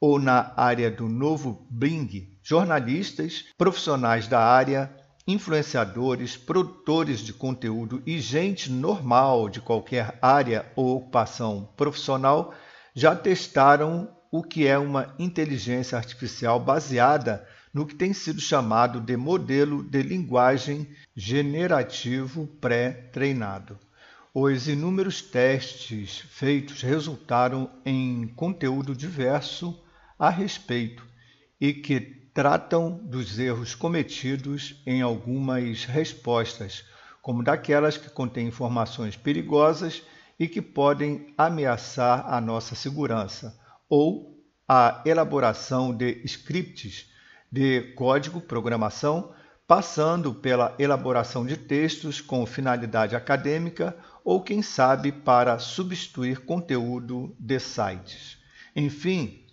ou 0.00 0.18
na 0.18 0.52
área 0.56 0.90
do 0.90 1.08
novo 1.08 1.66
Bing, 1.70 2.38
jornalistas, 2.42 3.46
profissionais 3.56 4.28
da 4.28 4.40
área, 4.40 4.94
influenciadores, 5.26 6.36
produtores 6.36 7.20
de 7.20 7.32
conteúdo 7.32 8.02
e 8.04 8.18
gente 8.20 8.70
normal 8.70 9.48
de 9.48 9.60
qualquer 9.60 10.18
área 10.20 10.70
ou 10.76 10.96
ocupação 10.96 11.68
profissional 11.76 12.54
já 12.94 13.16
testaram 13.16 14.08
o 14.30 14.42
que 14.42 14.66
é 14.66 14.76
uma 14.76 15.14
inteligência 15.18 15.96
artificial 15.96 16.60
baseada 16.60 17.46
no 17.72 17.86
que 17.86 17.94
tem 17.94 18.12
sido 18.12 18.40
chamado 18.40 19.00
de 19.00 19.16
modelo 19.16 19.82
de 19.82 20.02
linguagem 20.02 20.88
generativo 21.16 22.46
pré-treinado. 22.60 23.78
Os 24.32 24.68
inúmeros 24.68 25.22
testes 25.22 26.18
feitos 26.18 26.82
resultaram 26.82 27.70
em 27.84 28.26
conteúdo 28.28 28.94
diverso 28.94 29.80
a 30.18 30.28
respeito 30.28 31.06
e 31.60 31.72
que 31.72 32.23
tratam 32.34 32.90
dos 32.90 33.38
erros 33.38 33.76
cometidos 33.76 34.82
em 34.84 35.00
algumas 35.00 35.84
respostas, 35.84 36.84
como 37.22 37.44
daquelas 37.44 37.96
que 37.96 38.10
contêm 38.10 38.48
informações 38.48 39.16
perigosas 39.16 40.02
e 40.38 40.48
que 40.48 40.60
podem 40.60 41.32
ameaçar 41.38 42.26
a 42.26 42.40
nossa 42.40 42.74
segurança, 42.74 43.56
ou 43.88 44.36
a 44.68 45.00
elaboração 45.06 45.96
de 45.96 46.20
scripts 46.24 47.08
de 47.52 47.92
código, 47.94 48.40
programação, 48.40 49.32
passando 49.64 50.34
pela 50.34 50.74
elaboração 50.76 51.46
de 51.46 51.56
textos 51.56 52.20
com 52.20 52.44
finalidade 52.44 53.14
acadêmica 53.14 53.96
ou, 54.24 54.42
quem 54.42 54.60
sabe, 54.60 55.12
para 55.12 55.60
substituir 55.60 56.40
conteúdo 56.40 57.34
de 57.38 57.60
sites. 57.60 58.38
Enfim, 58.74 59.43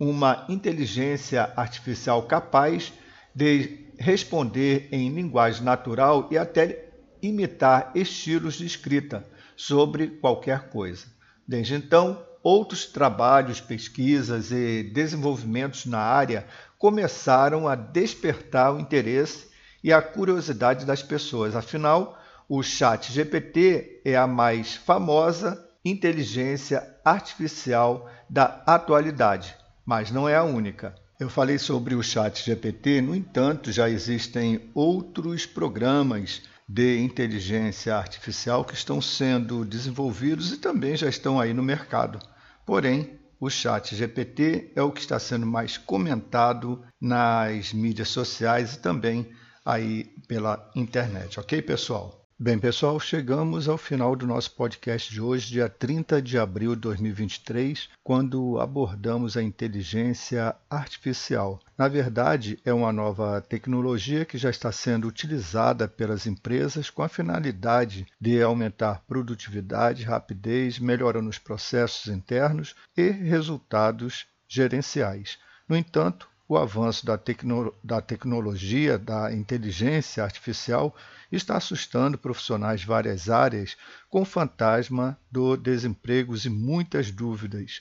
uma 0.00 0.46
inteligência 0.48 1.52
artificial 1.54 2.22
capaz 2.22 2.90
de 3.34 3.86
responder 3.98 4.88
em 4.90 5.10
linguagem 5.10 5.62
natural 5.62 6.26
e 6.30 6.38
até 6.38 6.88
imitar 7.20 7.92
estilos 7.94 8.54
de 8.54 8.64
escrita 8.64 9.26
sobre 9.54 10.08
qualquer 10.08 10.70
coisa. 10.70 11.04
Desde 11.46 11.74
então, 11.74 12.24
outros 12.42 12.86
trabalhos, 12.86 13.60
pesquisas 13.60 14.50
e 14.50 14.82
desenvolvimentos 14.82 15.84
na 15.84 15.98
área 15.98 16.46
começaram 16.78 17.68
a 17.68 17.74
despertar 17.74 18.74
o 18.74 18.80
interesse 18.80 19.50
e 19.84 19.92
a 19.92 20.00
curiosidade 20.00 20.86
das 20.86 21.02
pessoas. 21.02 21.54
Afinal, 21.54 22.18
o 22.48 22.62
Chat 22.62 23.12
GPT 23.12 24.00
é 24.02 24.16
a 24.16 24.26
mais 24.26 24.76
famosa 24.76 25.62
inteligência 25.84 26.96
artificial 27.04 28.10
da 28.30 28.62
atualidade 28.66 29.59
mas 29.90 30.12
não 30.12 30.28
é 30.28 30.36
a 30.36 30.44
única. 30.44 30.94
Eu 31.18 31.28
falei 31.28 31.58
sobre 31.58 31.96
o 31.96 32.02
Chat 32.02 32.44
GPT, 32.44 33.00
no 33.00 33.12
entanto, 33.12 33.72
já 33.72 33.90
existem 33.90 34.70
outros 34.72 35.46
programas 35.46 36.42
de 36.68 37.00
inteligência 37.00 37.96
artificial 37.96 38.64
que 38.64 38.74
estão 38.74 39.02
sendo 39.02 39.64
desenvolvidos 39.64 40.52
e 40.52 40.58
também 40.58 40.96
já 40.96 41.08
estão 41.08 41.40
aí 41.40 41.52
no 41.52 41.60
mercado. 41.60 42.20
Porém, 42.64 43.18
o 43.40 43.50
Chat 43.50 43.96
GPT 43.96 44.70
é 44.76 44.82
o 44.82 44.92
que 44.92 45.00
está 45.00 45.18
sendo 45.18 45.44
mais 45.44 45.76
comentado 45.76 46.84
nas 47.00 47.72
mídias 47.72 48.10
sociais 48.10 48.74
e 48.74 48.78
também 48.78 49.28
aí 49.66 50.04
pela 50.28 50.70
internet, 50.76 51.40
ok, 51.40 51.60
pessoal? 51.62 52.19
Bem, 52.42 52.58
pessoal, 52.58 52.98
chegamos 52.98 53.68
ao 53.68 53.76
final 53.76 54.16
do 54.16 54.26
nosso 54.26 54.52
podcast 54.52 55.12
de 55.12 55.20
hoje, 55.20 55.48
dia 55.48 55.68
30 55.68 56.22
de 56.22 56.38
abril 56.38 56.74
de 56.74 56.80
2023, 56.80 57.90
quando 58.02 58.58
abordamos 58.58 59.36
a 59.36 59.42
inteligência 59.42 60.56
artificial. 60.70 61.60
Na 61.76 61.86
verdade, 61.86 62.58
é 62.64 62.72
uma 62.72 62.94
nova 62.94 63.42
tecnologia 63.42 64.24
que 64.24 64.38
já 64.38 64.48
está 64.48 64.72
sendo 64.72 65.06
utilizada 65.06 65.86
pelas 65.86 66.26
empresas 66.26 66.88
com 66.88 67.02
a 67.02 67.10
finalidade 67.10 68.06
de 68.18 68.40
aumentar 68.40 69.02
produtividade, 69.06 70.04
rapidez, 70.04 70.78
melhorando 70.78 71.28
os 71.28 71.38
processos 71.38 72.06
internos 72.10 72.74
e 72.96 73.10
resultados 73.10 74.24
gerenciais. 74.48 75.36
No 75.68 75.76
entanto, 75.76 76.26
o 76.50 76.58
avanço 76.58 77.06
da, 77.06 77.16
tecno 77.16 77.72
da 77.84 78.00
tecnologia, 78.00 78.98
da 78.98 79.32
inteligência 79.32 80.24
artificial, 80.24 80.96
está 81.30 81.56
assustando 81.56 82.18
profissionais 82.18 82.80
de 82.80 82.86
várias 82.86 83.30
áreas 83.30 83.76
com 84.08 84.22
o 84.22 84.24
fantasma 84.24 85.18
do 85.30 85.56
desemprego 85.56 86.34
e 86.44 86.48
muitas 86.48 87.10
dúvidas. 87.10 87.80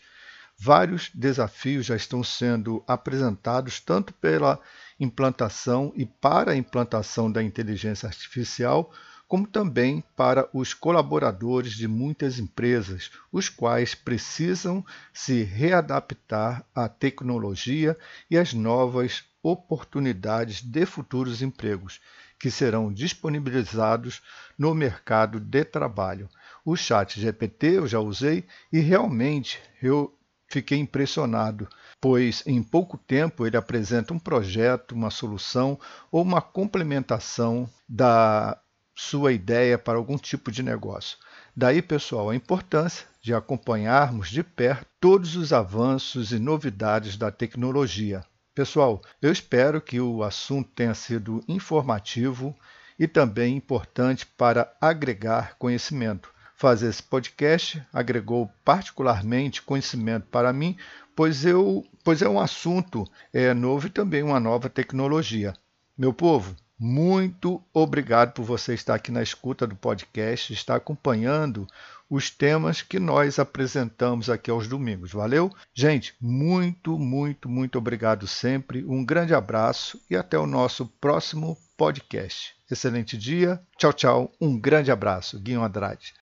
Vários 0.57 1.09
desafios 1.13 1.85
já 1.85 1.95
estão 1.95 2.23
sendo 2.23 2.83
apresentados 2.85 3.79
tanto 3.79 4.13
pela 4.13 4.59
implantação 4.99 5.93
e 5.95 6.05
para 6.05 6.51
a 6.51 6.55
implantação 6.55 7.31
da 7.31 7.41
inteligência 7.41 8.07
artificial, 8.07 8.91
como 9.29 9.45
também 9.45 10.03
para 10.17 10.49
os 10.51 10.73
colaboradores 10.73 11.73
de 11.73 11.87
muitas 11.87 12.39
empresas, 12.39 13.11
os 13.31 13.47
quais 13.47 13.93
precisam 13.93 14.83
se 15.13 15.43
readaptar 15.43 16.65
à 16.73 16.89
tecnologia 16.89 17.95
e 18.29 18.35
às 18.35 18.55
novas 18.55 19.23
oportunidades 19.43 20.63
de 20.63 20.83
futuros 20.85 21.43
empregos. 21.43 22.01
que 22.39 22.49
serão 22.49 22.91
disponibilizados 22.91 24.21
no 24.57 24.73
mercado 24.73 25.41
de 25.41 25.65
trabalho. 25.65 26.29
O 26.63 26.73
chat 26.73 27.19
GPT 27.19 27.79
eu 27.79 27.85
já 27.85 27.99
usei 27.99 28.47
e 28.71 28.79
realmente 28.79 29.59
eu 29.83 30.17
fiquei 30.47 30.77
impressionado, 30.77 31.67
pois 31.99 32.41
em 32.47 32.63
pouco 32.63 32.97
tempo 32.97 33.45
ele 33.45 33.57
apresenta 33.57 34.13
um 34.13 34.19
projeto, 34.19 34.93
uma 34.93 35.09
solução 35.09 35.77
ou 36.09 36.21
uma 36.21 36.41
complementação 36.41 37.69
da 37.89 38.57
sua 38.99 39.31
ideia 39.31 39.77
para 39.77 39.97
algum 39.97 40.17
tipo 40.17 40.51
de 40.51 40.61
negócio. 40.61 41.17
Daí, 41.55 41.81
pessoal, 41.81 42.29
a 42.29 42.35
importância 42.35 43.07
de 43.21 43.33
acompanharmos 43.33 44.29
de 44.29 44.43
perto 44.43 44.85
todos 44.99 45.37
os 45.37 45.53
avanços 45.53 46.33
e 46.33 46.37
novidades 46.37 47.15
da 47.15 47.31
tecnologia. 47.31 48.25
Pessoal, 48.53 49.01
eu 49.21 49.31
espero 49.31 49.79
que 49.79 50.01
o 50.01 50.21
assunto 50.21 50.69
tenha 50.75 50.93
sido 50.93 51.41
informativo 51.47 52.53
e 52.99 53.07
também 53.07 53.55
importante 53.55 54.25
para 54.25 54.69
agregar 54.81 55.55
conhecimento. 55.57 56.29
Fazer 56.57 56.89
esse 56.89 57.01
podcast 57.01 57.81
agregou 57.93 58.51
particularmente 58.65 59.61
conhecimento 59.61 60.27
para 60.27 60.51
mim, 60.51 60.75
pois, 61.15 61.45
eu, 61.45 61.85
pois 62.03 62.21
é 62.21 62.27
um 62.27 62.39
assunto 62.39 63.05
é, 63.31 63.53
novo 63.53 63.87
e 63.87 63.89
também 63.89 64.23
uma 64.23 64.41
nova 64.41 64.69
tecnologia. 64.69 65.53
Meu 65.97 66.13
povo, 66.13 66.53
muito 66.79 67.61
obrigado 67.73 68.31
por 68.31 68.43
você 68.43 68.73
estar 68.73 68.95
aqui 68.95 69.11
na 69.11 69.21
escuta 69.21 69.67
do 69.67 69.75
podcast, 69.75 70.53
estar 70.53 70.75
acompanhando 70.75 71.67
os 72.09 72.29
temas 72.29 72.81
que 72.81 72.99
nós 72.99 73.37
apresentamos 73.37 74.29
aqui 74.29 74.49
aos 74.49 74.67
domingos. 74.67 75.11
Valeu? 75.11 75.53
Gente, 75.73 76.15
muito, 76.19 76.97
muito, 76.97 77.49
muito 77.49 77.77
obrigado 77.77 78.25
sempre. 78.27 78.83
Um 78.85 79.03
grande 79.03 79.33
abraço 79.33 80.01
e 80.09 80.15
até 80.15 80.39
o 80.39 80.47
nosso 80.47 80.87
próximo 81.01 81.57
podcast. 81.77 82.55
Excelente 82.71 83.17
dia. 83.17 83.61
Tchau, 83.77 83.93
tchau. 83.93 84.31
Um 84.39 84.57
grande 84.57 84.89
abraço. 84.89 85.37
Guinho 85.39 85.63
Andrade. 85.63 86.13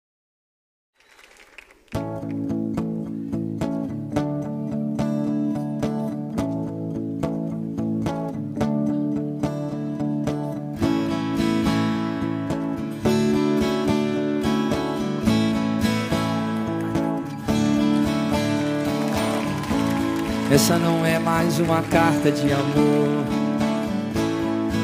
Essa 20.50 20.78
não 20.78 21.06
é 21.06 21.20
mais 21.20 21.60
uma 21.60 21.82
carta 21.82 22.32
de 22.32 22.54
amor. 22.54 23.26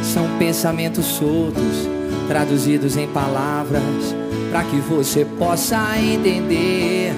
São 0.03 0.27
pensamentos 0.37 1.05
soltos, 1.05 1.87
traduzidos 2.27 2.97
em 2.97 3.07
palavras, 3.07 3.81
para 4.51 4.65
que 4.65 4.75
você 4.75 5.23
possa 5.23 5.97
entender 5.97 7.13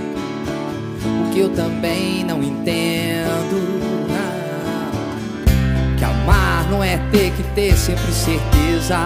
o 1.03 1.33
que 1.33 1.39
eu 1.39 1.49
também 1.49 2.23
não 2.23 2.43
entendo. 2.43 3.65
Que 5.97 6.05
amar 6.05 6.69
não 6.69 6.83
é 6.83 6.97
ter 7.11 7.31
que 7.31 7.43
ter 7.55 7.75
sempre 7.75 8.13
certeza, 8.13 8.99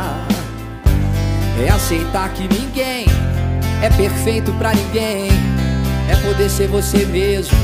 é 1.65 1.69
aceitar 1.69 2.28
que 2.34 2.41
ninguém 2.41 3.06
é 3.82 3.89
perfeito 3.89 4.52
para 4.54 4.73
ninguém, 4.73 5.30
é 6.12 6.15
poder 6.28 6.49
ser 6.49 6.67
você 6.67 7.06
mesmo 7.06 7.58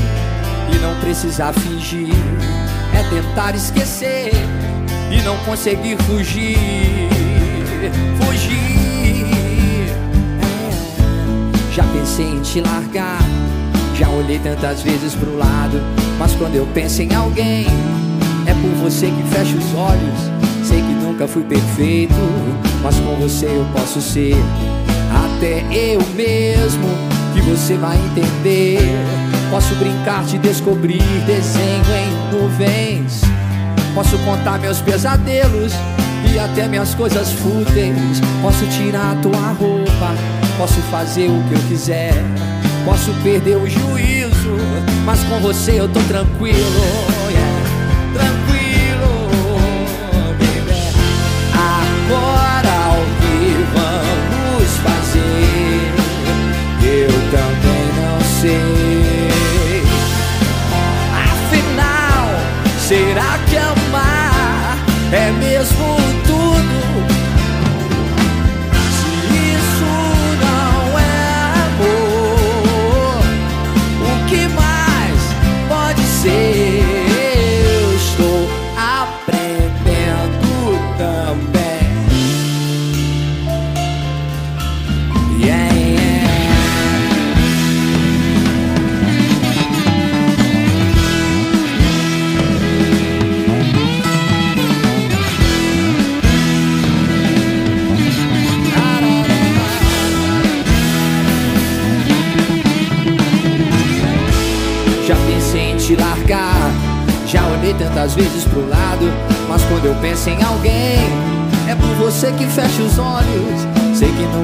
e 0.72 0.78
não 0.78 0.94
precisar 1.00 1.52
fingir. 1.52 2.14
É 2.94 3.02
tentar 3.10 3.54
esquecer 3.54 4.30
e 5.10 5.22
não 5.22 5.36
conseguir 5.38 5.96
fugir. 6.02 6.56
Fugir. 8.20 9.26
É. 10.42 11.74
Já 11.74 11.84
pensei 11.84 12.26
em 12.26 12.40
te 12.40 12.60
largar. 12.60 13.20
Já 13.94 14.08
olhei 14.08 14.38
tantas 14.38 14.82
vezes 14.82 15.14
pro 15.14 15.36
lado. 15.36 15.80
Mas 16.18 16.32
quando 16.34 16.54
eu 16.54 16.66
penso 16.74 17.02
em 17.02 17.14
alguém, 17.14 17.66
é 18.46 18.54
por 18.54 18.70
você 18.82 19.06
que 19.06 19.22
fecho 19.34 19.56
os 19.56 19.74
olhos. 19.74 20.36
Sei 20.66 20.80
que 20.80 20.92
nunca 20.92 21.28
fui 21.28 21.44
perfeito, 21.44 22.14
mas 22.82 22.98
com 23.00 23.14
você 23.16 23.46
eu 23.46 23.66
posso 23.72 24.00
ser. 24.00 24.34
Até 25.36 25.64
eu 25.72 26.00
mesmo, 26.14 26.88
que 27.32 27.40
você 27.42 27.74
vai 27.76 27.96
entender. 27.96 28.80
Posso 29.50 29.74
brincar 29.76 30.24
de 30.24 30.38
descobrir 30.38 31.02
desenho 31.24 31.84
em 31.94 32.34
nuvens. 32.34 33.22
Posso 33.94 34.18
contar 34.18 34.58
meus 34.58 34.80
pesadelos 34.80 35.72
e 36.32 36.38
até 36.38 36.68
minhas 36.68 36.94
coisas 36.94 37.32
fúteis. 37.32 38.20
Posso 38.42 38.66
tirar 38.66 39.12
a 39.12 39.14
tua 39.16 39.52
roupa, 39.52 40.14
posso 40.58 40.80
fazer 40.90 41.28
o 41.28 41.42
que 41.48 41.54
eu 41.54 41.60
quiser. 41.68 42.14
Posso 42.84 43.12
perder 43.22 43.56
o 43.56 43.68
juízo, 43.68 44.56
mas 45.04 45.22
com 45.24 45.40
você 45.40 45.80
eu 45.80 45.88
tô 45.88 46.00
tranquilo. 46.00 46.58
Yeah. 47.30 47.56
Tranquilo, 48.14 49.28
baby. 50.38 50.78
Agora 51.52 52.76
o 52.92 53.04
que 53.20 53.64
vamos 53.74 54.70
fazer? 54.84 55.92
Eu 56.82 57.12
também 57.30 57.86
não 58.02 58.20
sei. 58.40 58.75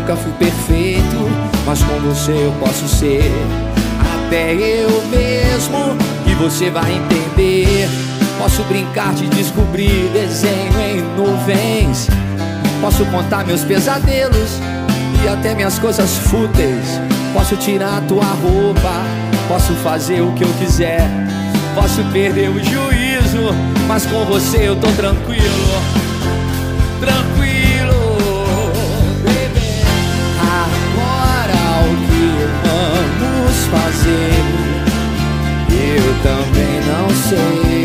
Nunca 0.03 0.17
fui 0.17 0.33
perfeito, 0.33 1.31
mas 1.65 1.81
com 1.85 1.97
você 2.01 2.33
eu 2.33 2.53
posso 2.59 2.89
ser 2.89 3.23
até 4.27 4.53
eu 4.53 4.91
mesmo, 5.07 5.97
e 6.27 6.35
você 6.35 6.71
vai 6.71 6.93
entender. 6.93 7.89
Posso 8.37 8.65
brincar 8.65 9.15
de 9.15 9.29
descobrir 9.29 10.11
desenho 10.13 10.81
em 10.81 11.01
nuvens, 11.17 12.09
posso 12.81 13.05
contar 13.07 13.47
meus 13.47 13.63
pesadelos 13.63 14.59
e 15.23 15.29
até 15.29 15.55
minhas 15.55 15.79
coisas 15.79 16.19
fúteis. 16.19 17.01
Posso 17.33 17.57
tirar 17.57 17.99
a 17.99 18.01
tua 18.01 18.25
roupa, 18.25 19.05
posso 19.47 19.73
fazer 19.75 20.21
o 20.21 20.33
que 20.33 20.43
eu 20.43 20.53
quiser. 20.59 21.09
Posso 21.77 22.03
perder 22.13 22.51
o 22.51 22.59
juízo, 22.59 23.55
mas 23.87 24.05
com 24.05 24.25
você 24.25 24.69
eu 24.69 24.75
tô 24.77 24.89
tranquilo. 24.93 26.03
Fazer? 33.73 34.33
Eu 35.71 36.15
também 36.23 36.81
não 36.87 37.09
sei. 37.11 37.82